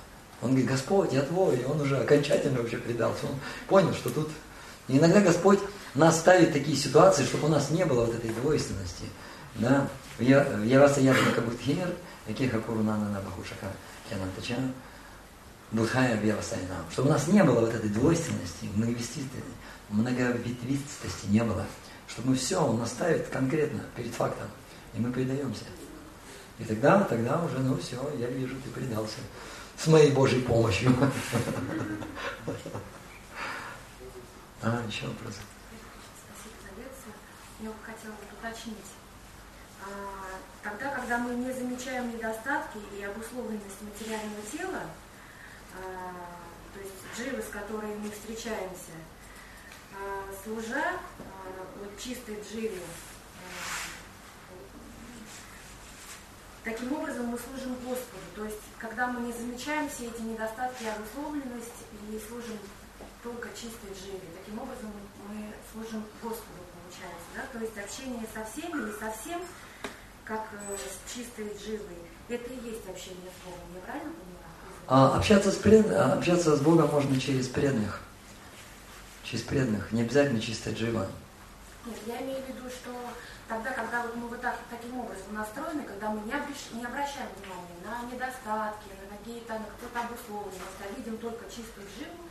Он 0.42 0.50
говорит, 0.50 0.68
Господь, 0.68 1.12
я 1.12 1.22
твой, 1.22 1.56
и 1.56 1.64
он 1.64 1.80
уже 1.80 1.98
окончательно 1.98 2.60
вообще 2.60 2.76
предался. 2.78 3.26
Он 3.26 3.38
понял, 3.68 3.94
что 3.94 4.10
тут... 4.10 4.28
И 4.88 4.98
иногда 4.98 5.20
Господь 5.20 5.58
нас 5.94 6.18
ставит 6.18 6.52
такие 6.52 6.76
ситуации, 6.76 7.24
чтобы 7.24 7.46
у 7.46 7.50
нас 7.50 7.70
не 7.70 7.84
было 7.84 8.04
вот 8.04 8.14
этой 8.14 8.30
двойственности. 8.30 9.04
Да? 9.56 9.88
Я 10.18 10.80
вас 10.80 10.98
я 10.98 11.14
Будхир, 11.44 11.88
Якеха 12.28 12.60
Курунана 12.60 13.08
Набахушака 13.10 13.66
Янантача, 14.10 14.58
Будхая 15.72 16.16
Бьявасайнам. 16.16 16.84
Чтобы 16.90 17.08
у 17.08 17.12
нас 17.12 17.26
не 17.28 17.42
было 17.42 17.60
вот 17.60 17.74
этой 17.74 17.90
двойственности, 17.90 18.68
многоветвистости 19.88 21.26
не 21.28 21.42
было. 21.42 21.64
Чтобы 22.08 22.30
мы 22.30 22.36
все, 22.36 22.60
он 22.62 22.78
наставит 22.78 23.28
конкретно 23.28 23.80
перед 23.96 24.14
фактом, 24.14 24.48
и 24.94 25.00
мы 25.00 25.10
предаемся. 25.10 25.64
И 26.58 26.64
тогда, 26.64 27.00
тогда 27.00 27.42
уже, 27.42 27.58
ну 27.58 27.76
все, 27.78 27.96
я 28.18 28.28
вижу, 28.28 28.54
ты 28.64 28.70
предался. 28.70 29.18
С 29.78 29.86
моей 29.86 30.10
Божьей 30.12 30.42
помощью. 30.42 30.92
А, 34.62 34.82
еще 34.88 35.06
вопросы? 35.06 35.38
я 37.60 37.70
бы 37.70 37.76
хотела 37.84 38.14
уточнить. 38.32 38.92
А, 39.82 40.38
тогда, 40.62 40.90
когда 40.90 41.18
мы 41.18 41.34
не 41.34 41.52
замечаем 41.52 42.10
недостатки 42.10 42.78
и 42.98 43.02
обусловленность 43.02 43.82
материального 43.82 44.42
тела, 44.52 44.82
а, 45.74 46.12
то 46.74 46.80
есть 46.80 46.94
дживы, 47.16 47.42
с 47.42 47.48
которыми 47.48 47.94
мы 47.96 48.10
встречаемся, 48.10 48.96
а, 49.94 50.24
служа 50.44 51.00
вот 51.80 51.98
чистой 51.98 52.42
дживе, 52.42 52.82
таким 56.66 56.92
образом 56.92 57.26
мы 57.26 57.38
служим 57.38 57.76
Господу. 57.86 58.26
То 58.34 58.44
есть, 58.44 58.58
когда 58.78 59.06
мы 59.06 59.20
не 59.26 59.32
замечаем 59.32 59.88
все 59.88 60.08
эти 60.08 60.20
недостатки 60.20 60.82
и 60.82 60.88
обусловленность 60.88 61.86
и 62.10 62.18
служим 62.28 62.58
только 63.22 63.48
чистой 63.54 63.94
дживе, 63.94 64.26
таким 64.42 64.58
образом 64.58 64.90
мы 65.30 65.54
служим 65.72 66.04
Господу 66.20 66.58
получается, 66.74 67.26
да? 67.36 67.42
То 67.52 67.64
есть 67.64 67.78
общение 67.78 68.26
со 68.34 68.44
всеми 68.44 68.90
и 68.90 68.92
со 68.98 69.08
всем, 69.14 69.40
как 70.24 70.42
э, 70.52 70.76
с 70.76 71.14
чистой 71.14 71.46
живой, 71.64 72.02
это 72.28 72.52
и 72.52 72.66
есть 72.66 72.88
общение 72.88 73.30
с 73.30 73.46
Богом, 73.46 73.62
я 73.74 73.80
правильно 73.82 74.10
понимаю? 74.10 74.46
А, 74.88 75.16
общаться, 75.16 75.52
с 75.52 75.56
пред... 75.56 75.90
общаться 75.90 76.56
с 76.56 76.60
Богом 76.60 76.90
можно 76.90 77.20
через 77.20 77.46
преданных. 77.46 78.00
Через 79.22 79.42
преданных, 79.42 79.92
не 79.92 80.02
обязательно 80.02 80.40
чисто 80.40 80.70
джива. 80.70 81.06
Нет, 81.84 81.96
я 82.06 82.20
имею 82.22 82.42
в 82.42 82.48
виду, 82.48 82.68
что 82.68 82.90
тогда, 83.48 83.70
когда 83.72 84.02
вот 84.02 84.16
мы 84.16 84.28
вот 84.28 84.40
так, 84.40 84.58
таким 84.70 84.98
образом 85.00 85.34
настроены, 85.34 85.82
когда 85.84 86.10
мы 86.10 86.20
не, 86.26 86.32
обращ, 86.32 86.70
не 86.72 86.84
обращаем 86.84 87.28
внимания 87.36 87.78
на 87.84 88.02
недостатки, 88.10 88.88
на 89.00 89.16
какие-то, 89.16 89.54
на 89.54 89.64
какую-то 89.64 90.00
обусловленность, 90.00 90.80
а 90.82 90.92
видим 90.96 91.18
только 91.18 91.44
чистую 91.46 91.86
дживу, 91.86 92.26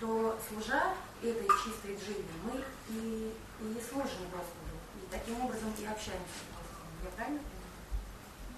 то 0.00 0.38
служа 0.48 0.94
этой 1.22 1.48
чистой 1.64 1.96
дживе, 1.96 2.24
мы 2.44 2.62
и, 2.88 3.34
и 3.60 3.82
служим 3.82 4.30
Господу, 4.30 4.74
и 4.96 5.06
таким 5.10 5.40
образом 5.44 5.72
и 5.78 5.84
общаемся 5.84 6.38
с 6.38 6.46
Господом. 6.54 6.92
Я 7.02 7.10
правильно 7.16 7.40
понимаю? 7.42 7.68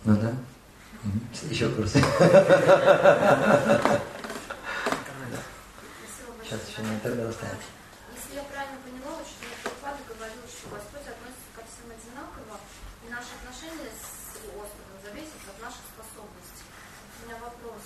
Ну 0.04 0.16
да. 0.16 0.32
Еще 1.48 1.68
вопрос. 1.68 1.92
Сейчас 6.42 6.68
еще 6.68 6.82
на 6.82 6.94
интернет 6.94 7.30
оставим. 7.30 7.56
Если 8.12 8.34
я 8.34 8.42
правильно 8.42 8.78
поняла, 8.84 9.22
что 9.24 9.46
Прабхупада 9.62 10.02
говорил, 10.08 10.44
что 10.50 10.68
Господь 10.68 11.06
относится 11.08 11.50
ко 11.56 11.62
всем 11.64 11.88
одинаково, 11.88 12.60
и 13.06 13.08
наши 13.08 13.29
отношения 13.40 13.88
с 13.88 14.36
Господом 14.44 14.96
зависят 15.02 15.40
от 15.48 15.62
наших 15.62 15.84
способностей. 15.88 16.64
У 16.68 17.26
меня 17.26 17.36
вопрос. 17.40 17.80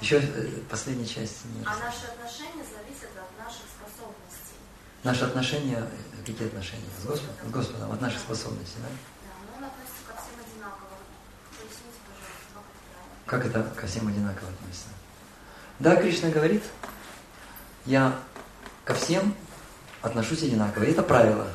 Еще 0.00 0.18
э, 0.22 0.62
последняя 0.70 1.06
часть. 1.06 1.44
Нет. 1.56 1.66
А 1.66 1.76
наши 1.78 2.06
отношения 2.06 2.64
зависят 2.64 3.10
от 3.18 3.30
наших 3.38 3.66
способностей. 3.66 4.56
Наши 5.02 5.24
отношения, 5.24 5.78
э, 5.78 6.24
какие 6.24 6.46
отношения? 6.46 6.88
С 7.00 7.04
Господом? 7.04 7.34
С 7.46 7.50
Господом, 7.50 7.92
от 7.92 8.00
наших 8.00 8.20
способностей, 8.20 8.78
да? 8.78 8.88
Да, 8.88 9.34
но 9.46 9.58
он 9.58 9.64
относится 9.64 10.02
ко 10.06 10.14
всем 10.14 10.38
одинаково. 10.38 10.94
Поясните, 11.58 11.98
пожалуйста, 12.06 12.46
как 13.26 13.44
это. 13.44 13.60
Как 13.60 13.66
это 13.66 13.80
ко 13.80 13.86
всем 13.86 14.08
одинаково 14.08 14.48
относится? 14.50 14.88
Да, 15.78 15.96
Кришна 15.96 16.28
говорит, 16.30 16.62
я 17.84 18.18
ко 18.84 18.94
всем 18.94 19.34
отношусь 20.02 20.42
одинаково. 20.42 20.84
И 20.84 20.90
это 20.92 21.02
правило. 21.02 21.48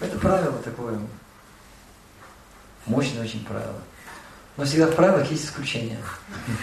Это 0.00 0.18
правило 0.18 0.58
такое 0.62 0.98
мощное 2.86 3.22
очень 3.22 3.44
правило. 3.44 3.80
Но 4.56 4.64
всегда 4.64 4.88
в 4.88 4.94
правилах 4.94 5.30
есть 5.30 5.46
исключения. 5.46 5.98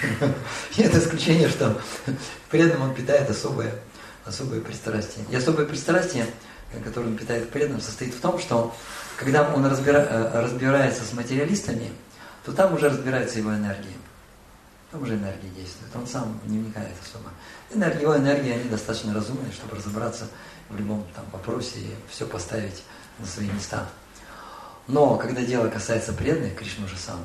И 0.77 0.81
это 0.81 0.99
исключение, 0.99 1.49
что 1.49 1.81
преданным 2.49 2.89
он 2.89 2.95
питает 2.95 3.29
особое, 3.29 3.73
особое 4.25 4.61
пристрастие. 4.61 5.25
И 5.31 5.35
особое 5.35 5.65
пристрастие, 5.65 6.27
которое 6.83 7.07
он 7.07 7.17
питает 7.17 7.49
преданным, 7.49 7.81
состоит 7.81 8.13
в 8.13 8.19
том, 8.19 8.39
что 8.39 8.75
когда 9.17 9.51
он 9.51 9.65
разбира, 9.65 9.99
э, 9.99 10.41
разбирается 10.41 11.03
с 11.03 11.13
материалистами, 11.13 11.91
то 12.45 12.51
там 12.51 12.73
уже 12.75 12.89
разбирается 12.89 13.39
его 13.39 13.49
энергия. 13.49 13.93
Там 14.91 15.01
уже 15.01 15.15
энергия 15.15 15.49
действует. 15.49 15.93
Он 15.95 16.07
сам 16.07 16.39
не 16.45 16.59
вникает 16.59 16.93
особо. 17.03 17.31
Энергия, 17.73 18.01
его 18.01 18.15
энергии, 18.15 18.51
они 18.51 18.69
достаточно 18.69 19.13
разумные, 19.13 19.51
чтобы 19.51 19.75
разобраться 19.75 20.27
в 20.69 20.77
любом 20.77 21.05
там, 21.15 21.25
вопросе 21.31 21.79
и 21.79 21.95
все 22.09 22.25
поставить 22.25 22.83
на 23.19 23.25
свои 23.25 23.49
места. 23.49 23.87
Но 24.87 25.17
когда 25.17 25.41
дело 25.41 25.69
касается 25.69 26.13
преданных, 26.13 26.55
Кришна 26.55 26.85
уже 26.85 26.97
сам. 26.97 27.19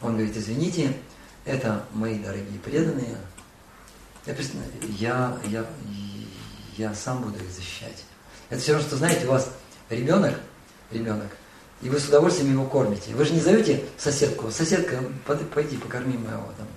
Он 0.00 0.16
говорит, 0.16 0.36
извините, 0.36 0.94
это 1.44 1.84
мои 1.92 2.18
дорогие 2.18 2.58
преданные. 2.58 3.16
Я, 4.98 5.36
я, 5.44 5.66
я 6.76 6.94
сам 6.94 7.22
буду 7.22 7.42
их 7.42 7.50
защищать. 7.50 8.04
Это 8.50 8.60
все 8.60 8.72
равно, 8.72 8.86
что, 8.86 8.96
знаете, 8.96 9.26
у 9.26 9.30
вас 9.30 9.50
ребенок, 9.88 10.38
ребенок, 10.90 11.30
и 11.80 11.88
вы 11.88 11.98
с 11.98 12.06
удовольствием 12.06 12.52
его 12.52 12.66
кормите. 12.66 13.14
Вы 13.14 13.24
же 13.24 13.32
не 13.32 13.40
зовете 13.40 13.84
соседку, 13.98 14.50
соседка, 14.50 15.02
пойди 15.52 15.76
покорми 15.76 16.16
моего 16.16 16.52
там, 16.56 16.68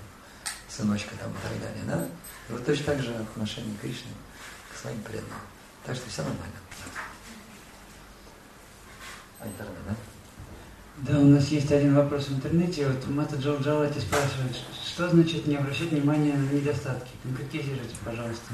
сыночка 0.68 1.16
там, 1.20 1.32
и 1.32 1.36
так 1.44 1.60
далее, 1.60 1.84
да? 1.86 2.08
И 2.50 2.54
вот 2.54 2.66
точно 2.66 2.86
так 2.86 3.02
же 3.02 3.14
отношение 3.14 3.76
Кришны 3.82 4.10
к 4.74 4.80
своим 4.80 5.00
преданным. 5.02 5.38
Так 5.86 5.96
что 5.96 6.10
все 6.10 6.24
нормально. 6.24 6.56
А 9.40 9.48
интернет, 9.48 9.78
да? 9.88 9.96
Да, 10.98 11.20
у 11.20 11.26
нас 11.26 11.48
есть 11.50 11.72
один 11.72 11.94
вопрос 11.94 12.28
в 12.28 12.36
интернете. 12.36 12.88
Вот 12.88 13.08
Мата 13.08 13.36
Джалджалати 13.36 14.00
спрашивает, 14.00 14.56
что 14.86 15.10
значит 15.10 15.46
не 15.46 15.58
обращать 15.58 15.92
внимания 15.92 16.34
на 16.34 16.50
недостатки? 16.50 17.12
Конкретизируйте, 17.24 17.96
пожалуйста. 18.04 18.54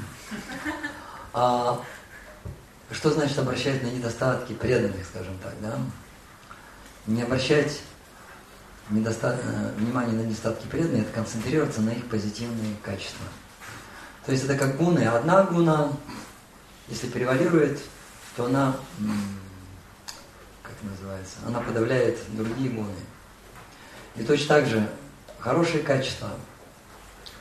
А, 1.34 1.80
что 2.90 3.10
значит 3.10 3.38
обращать 3.38 3.82
на 3.82 3.86
недостатки 3.86 4.52
преданных, 4.54 5.06
скажем 5.06 5.38
так, 5.42 5.54
да? 5.62 5.78
Не 7.06 7.22
обращать 7.22 7.80
недоста... 8.90 9.38
Э, 9.42 9.72
внимания 9.76 10.12
на 10.12 10.22
недостатки 10.22 10.66
преданных, 10.66 11.02
это 11.02 11.12
концентрироваться 11.12 11.80
на 11.80 11.90
их 11.90 12.06
позитивные 12.06 12.74
качества. 12.82 13.26
То 14.26 14.32
есть 14.32 14.44
это 14.44 14.56
как 14.56 14.76
гуны. 14.76 15.00
Одна 15.00 15.44
гуна, 15.44 15.92
если 16.88 17.08
превалирует, 17.08 17.80
то 18.36 18.46
она 18.46 18.76
называется, 20.82 21.36
она 21.46 21.60
подавляет 21.60 22.18
другие 22.36 22.70
гуны. 22.70 22.92
И 24.16 24.24
точно 24.24 24.48
так 24.48 24.66
же 24.66 24.88
хорошие 25.38 25.82
качества, 25.82 26.30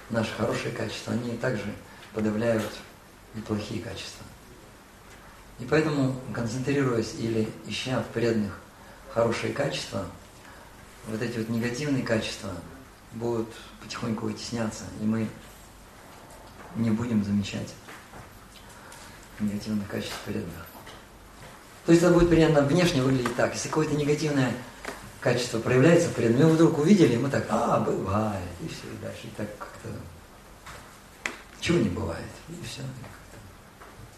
наши 0.10 0.34
хорошие 0.34 0.71
качества, 0.71 1.13
они 1.13 1.38
также 1.38 1.73
подавляют 2.13 2.71
и 3.36 3.39
плохие 3.41 3.82
качества. 3.82 4.25
И 5.60 5.65
поэтому, 5.65 6.19
концентрируясь 6.34 7.15
или 7.19 7.47
ища 7.67 8.01
в 8.01 8.08
преданных 8.08 8.60
хорошие 9.13 9.54
качества, 9.54 10.08
вот 11.08 11.21
эти 11.21 11.38
вот 11.38 11.49
негативные 11.49 12.04
качества 12.04 12.51
будут 13.13 13.49
потихоньку 13.82 14.25
вытесняться, 14.25 14.86
и 14.99 15.04
мы 15.04 15.27
не 16.75 16.91
будем 16.91 17.23
замечать 17.23 17.73
негативных 19.39 19.88
качеств 19.88 20.19
преданных. 20.25 20.70
То 21.86 21.91
есть 21.91 22.04
это 22.04 22.13
будет 22.13 22.30
примерно 22.30 22.62
внешне 22.62 23.02
выглядеть 23.02 23.36
так. 23.36 23.54
Если 23.54 23.67
какое-то 23.67 23.96
негативное 23.96 24.54
качество 25.20 25.60
проявляется 25.60 26.10
перед 26.10 26.38
мы 26.38 26.50
вдруг 26.50 26.78
увидели, 26.78 27.17
мы 27.17 27.30
так, 27.30 27.46
а, 27.50 27.80
бывает, 27.80 28.41
и 28.62 28.67
все, 28.67 28.88
и 28.91 29.04
дальше. 29.04 29.22
И 29.24 29.30
так 29.38 29.48
как-то, 29.58 29.89
чего 31.60 31.80
не 31.80 31.89
бывает, 31.89 32.22
и 32.50 32.65
все. 32.65 32.82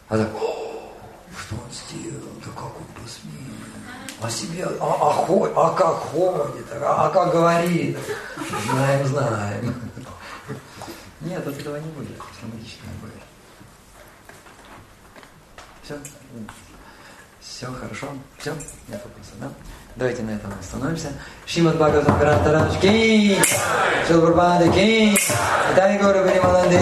А 0.10 0.18
так, 0.18 0.30
что 0.30 1.56
он 1.56 1.72
сделал, 1.72 2.28
да 2.46 2.52
как 2.52 2.76
он 2.78 2.86
посмел, 3.02 3.34
а 4.22 4.30
себе, 4.30 4.66
а, 4.66 4.70
а, 4.80 5.14
ход, 5.26 5.52
а 5.56 5.74
как 5.74 5.96
ходит, 5.96 6.66
а, 6.72 7.08
а 7.08 7.10
как 7.10 7.32
говорит, 7.32 7.98
знаем, 8.66 9.08
знаем. 9.08 9.76
Нет, 11.22 11.42
вот 11.46 11.58
этого 11.58 11.78
не 11.78 11.92
будет, 11.92 12.18
самолично 12.40 12.90
будет. 13.02 13.14
Все? 15.84 15.98
Все, 17.64 17.72
хорошо? 17.72 18.08
Все? 18.40 18.52
Нет 18.90 19.02
вопросов, 19.06 19.36
да? 19.40 19.48
Давайте 19.96 20.22
на 20.24 20.32
этом 20.32 20.52
остановимся. 20.60 21.14
Шимат 21.46 21.78
Бхагаватам 21.78 22.20
Грантарадж 22.20 22.78
Ки! 22.82 23.38
Шилпурбады 24.06 24.70
Ки! 24.74 25.18
Дай 25.74 25.98
Гуру 25.98 26.26
Парималанде! 26.26 26.82